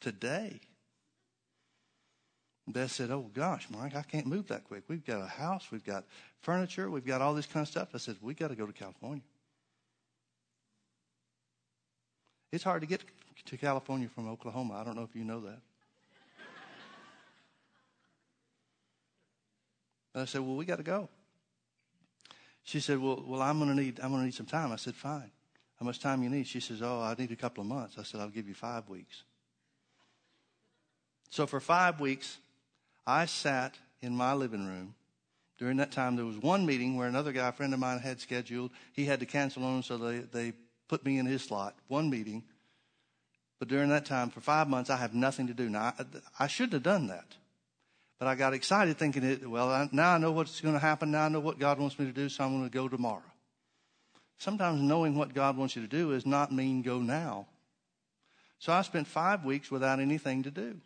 [0.01, 0.59] today.
[2.69, 4.83] Beth said, Oh gosh, Mike, I can't move that quick.
[4.87, 6.05] We've got a house, we've got
[6.41, 7.89] furniture, we've got all this kind of stuff.
[7.93, 9.23] I said, We got to go to California.
[12.51, 13.01] It's hard to get
[13.45, 14.75] to California from Oklahoma.
[14.75, 15.59] I don't know if you know that.
[20.15, 21.09] I said, Well, we got to go.
[22.63, 24.71] She said, Well, well I'm gonna need I'm gonna need some time.
[24.71, 25.31] I said, Fine.
[25.79, 26.45] How much time you need?
[26.45, 27.97] She says, Oh, I need a couple of months.
[27.97, 29.23] I said, I'll give you five weeks.
[31.31, 32.37] So for five weeks,
[33.09, 34.93] I sat in my living room.
[35.57, 38.19] During that time, there was one meeting where another guy, a friend of mine, had
[38.19, 38.69] scheduled.
[38.93, 40.53] He had to cancel on, so they, they
[40.87, 41.75] put me in his slot.
[41.87, 42.43] One meeting.
[43.57, 45.69] But during that time, for five months, I have nothing to do.
[45.69, 46.05] Now, I,
[46.41, 47.25] I shouldn't have done that.
[48.19, 51.09] But I got excited thinking, it, well, I, now I know what's going to happen.
[51.09, 53.23] Now I know what God wants me to do, so I'm going to go tomorrow.
[54.37, 57.47] Sometimes knowing what God wants you to do is not mean go now.
[58.59, 60.79] So I spent five weeks without anything to do.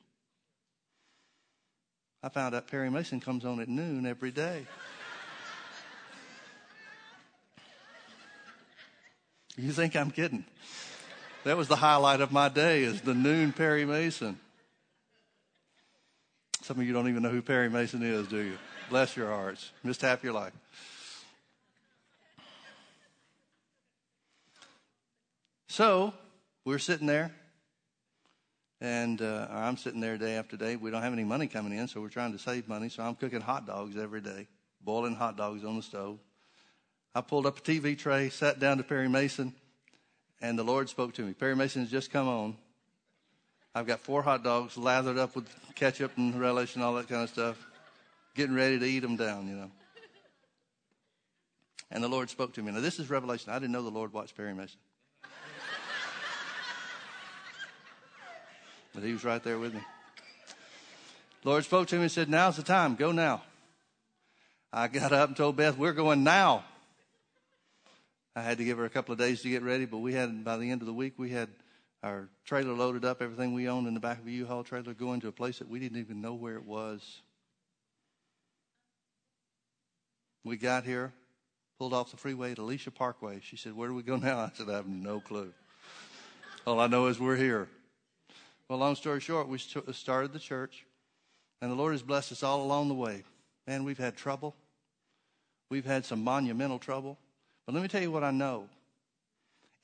[2.23, 4.65] I found out Perry Mason comes on at noon every day.
[9.57, 10.45] you think I'm kidding?
[11.43, 14.39] That was the highlight of my day is the noon Perry Mason.
[16.61, 18.57] Some of you don't even know who Perry Mason is, do you?
[18.89, 19.71] Bless your hearts.
[19.83, 20.53] Missed half your life.
[25.67, 26.13] So
[26.63, 27.33] we're sitting there,
[28.83, 30.75] and uh, I'm sitting there day after day.
[30.75, 32.89] We don't have any money coming in, so we're trying to save money.
[32.89, 34.47] So I'm cooking hot dogs every day,
[34.81, 36.19] boiling hot dogs on the stove.
[37.15, 39.55] I pulled up a TV tray, sat down to Perry Mason,
[40.41, 41.33] and the Lord spoke to me.
[41.33, 42.57] Perry Mason has just come on.
[43.73, 47.23] I've got four hot dogs lathered up with ketchup and relish and all that kind
[47.23, 47.65] of stuff,
[48.35, 49.71] getting ready to eat them down, you know.
[51.89, 52.73] And the Lord spoke to me.
[52.73, 53.53] Now, this is Revelation.
[53.53, 54.79] I didn't know the Lord watched Perry Mason.
[58.93, 59.81] But he was right there with me.
[61.43, 62.95] Lord spoke to me and said, Now's the time.
[62.95, 63.41] Go now.
[64.71, 66.63] I got up and told Beth, We're going now.
[68.35, 70.43] I had to give her a couple of days to get ready, but we had,
[70.43, 71.49] by the end of the week, we had
[72.01, 75.21] our trailer loaded up, everything we owned in the back of a U-Haul trailer, going
[75.21, 77.21] to a place that we didn't even know where it was.
[80.43, 81.13] We got here,
[81.77, 83.39] pulled off the freeway at Alicia Parkway.
[83.41, 84.39] She said, Where do we go now?
[84.39, 85.53] I said, I have no clue.
[86.65, 87.67] All I know is we're here.
[88.69, 90.85] Well, long story short, we started the church,
[91.61, 93.23] and the Lord has blessed us all along the way.
[93.67, 94.55] Man, we've had trouble.
[95.69, 97.17] We've had some monumental trouble.
[97.65, 98.67] But let me tell you what I know.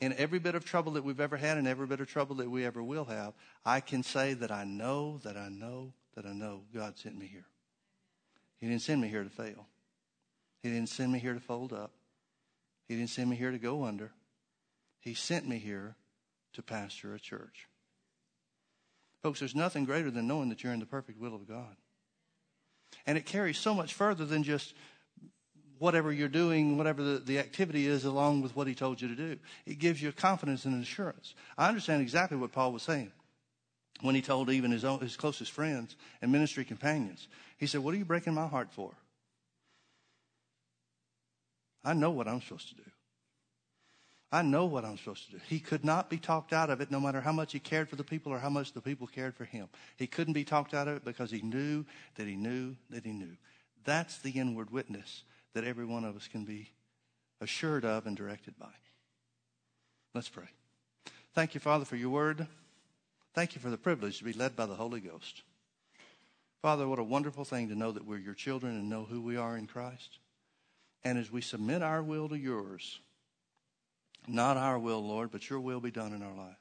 [0.01, 2.49] In every bit of trouble that we've ever had and every bit of trouble that
[2.49, 3.33] we ever will have,
[3.65, 7.27] I can say that I know, that I know, that I know God sent me
[7.27, 7.45] here.
[8.59, 9.67] He didn't send me here to fail.
[10.61, 11.91] He didn't send me here to fold up.
[12.87, 14.11] He didn't send me here to go under.
[14.99, 15.95] He sent me here
[16.53, 17.68] to pastor a church.
[19.21, 21.75] Folks, there's nothing greater than knowing that you're in the perfect will of God.
[23.05, 24.73] And it carries so much further than just
[25.77, 29.15] whatever you're doing, whatever the, the activity is, along with what he told you to
[29.15, 29.37] do.
[29.65, 31.33] It gives you confidence and assurance.
[31.57, 33.11] I understand exactly what Paul was saying
[34.01, 37.27] when he told even his, own, his closest friends and ministry companions.
[37.57, 38.91] He said, What are you breaking my heart for?
[41.83, 42.83] I know what I'm supposed to do.
[44.31, 45.41] I know what I'm supposed to do.
[45.47, 47.95] He could not be talked out of it no matter how much he cared for
[47.95, 49.67] the people or how much the people cared for him.
[49.97, 51.83] He couldn't be talked out of it because he knew
[52.15, 53.37] that he knew that he knew.
[53.85, 55.23] That's the inward witness
[55.53, 56.69] that every one of us can be
[57.41, 58.67] assured of and directed by.
[60.13, 60.49] Let's pray.
[61.33, 62.45] Thank you, Father, for your word.
[63.33, 65.41] Thank you for the privilege to be led by the Holy Ghost.
[66.61, 69.37] Father, what a wonderful thing to know that we're your children and know who we
[69.37, 70.19] are in Christ.
[71.03, 72.99] And as we submit our will to yours,
[74.27, 76.55] not our will, Lord, but your will be done in our lives.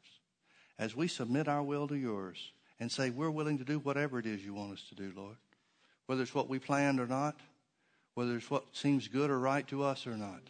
[0.79, 4.27] As we submit our will to yours and say we're willing to do whatever it
[4.27, 5.37] is you want us to do, Lord,
[6.07, 7.37] whether it's what we planned or not,
[8.15, 10.43] whether it's what seems good or right to us or not.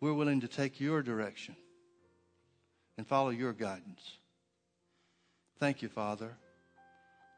[0.00, 1.56] We're willing to take your direction
[2.96, 4.18] and follow your guidance.
[5.58, 6.36] Thank you, Father,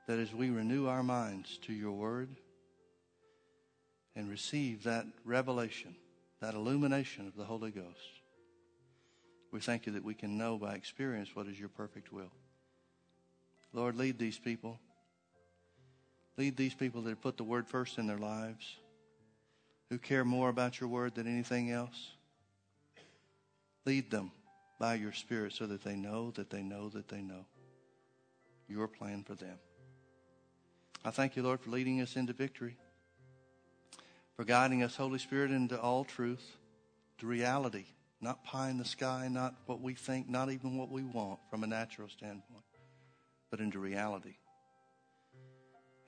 [0.06, 2.28] that as we renew our minds to your word
[4.14, 5.96] and receive that revelation,
[6.40, 8.11] that illumination of the Holy Ghost,
[9.52, 12.32] we thank you that we can know by experience what is your perfect will.
[13.72, 14.80] Lord, lead these people.
[16.38, 18.76] Lead these people that have put the word first in their lives
[19.90, 22.12] who care more about your word than anything else.
[23.84, 24.32] Lead them
[24.78, 27.44] by your Spirit so that they know that they know that they know
[28.68, 29.58] your plan for them.
[31.04, 32.76] I thank you, Lord, for leading us into victory,
[34.34, 36.56] for guiding us, Holy Spirit, into all truth,
[37.18, 37.84] to reality,
[38.22, 41.64] not pie in the sky, not what we think, not even what we want from
[41.64, 42.62] a natural standpoint,
[43.50, 44.36] but into reality.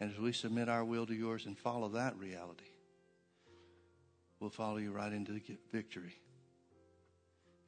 [0.00, 2.64] And as we submit our will to yours and follow that reality,
[4.38, 5.42] we'll follow you right into the
[5.72, 6.14] victory.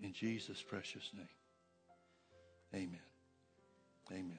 [0.01, 1.28] In Jesus' precious name.
[2.74, 3.01] Amen.
[4.12, 4.39] Amen.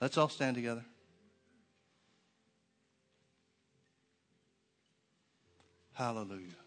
[0.00, 0.84] Let's all stand together.
[5.92, 6.59] Hallelujah.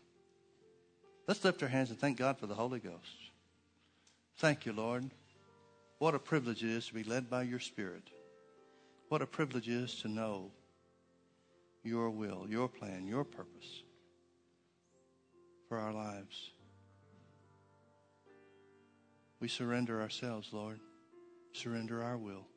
[1.28, 3.32] Let's lift our hands and thank God for the Holy Ghost.
[4.38, 5.10] Thank you, Lord.
[6.00, 8.04] What a privilege it is to be led by your Spirit.
[9.08, 10.52] What a privilege it is to know
[11.84, 13.84] your will, your plan, your purpose
[15.70, 16.52] for our lives.
[19.40, 20.80] We surrender ourselves, Lord.
[21.54, 22.48] Surrender our will.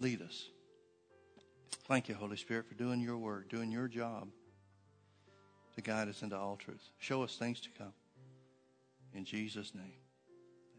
[0.00, 0.48] Lead us.
[1.86, 4.28] Thank you, Holy Spirit, for doing your work, doing your job
[5.78, 6.82] to guide us into all truth.
[6.98, 7.92] Show us things to come.
[9.14, 9.92] In Jesus' name,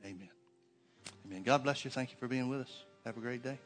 [0.04, 0.30] amen.
[1.26, 1.44] Amen.
[1.44, 1.92] God bless you.
[1.92, 2.84] Thank you for being with us.
[3.06, 3.58] Have a great day.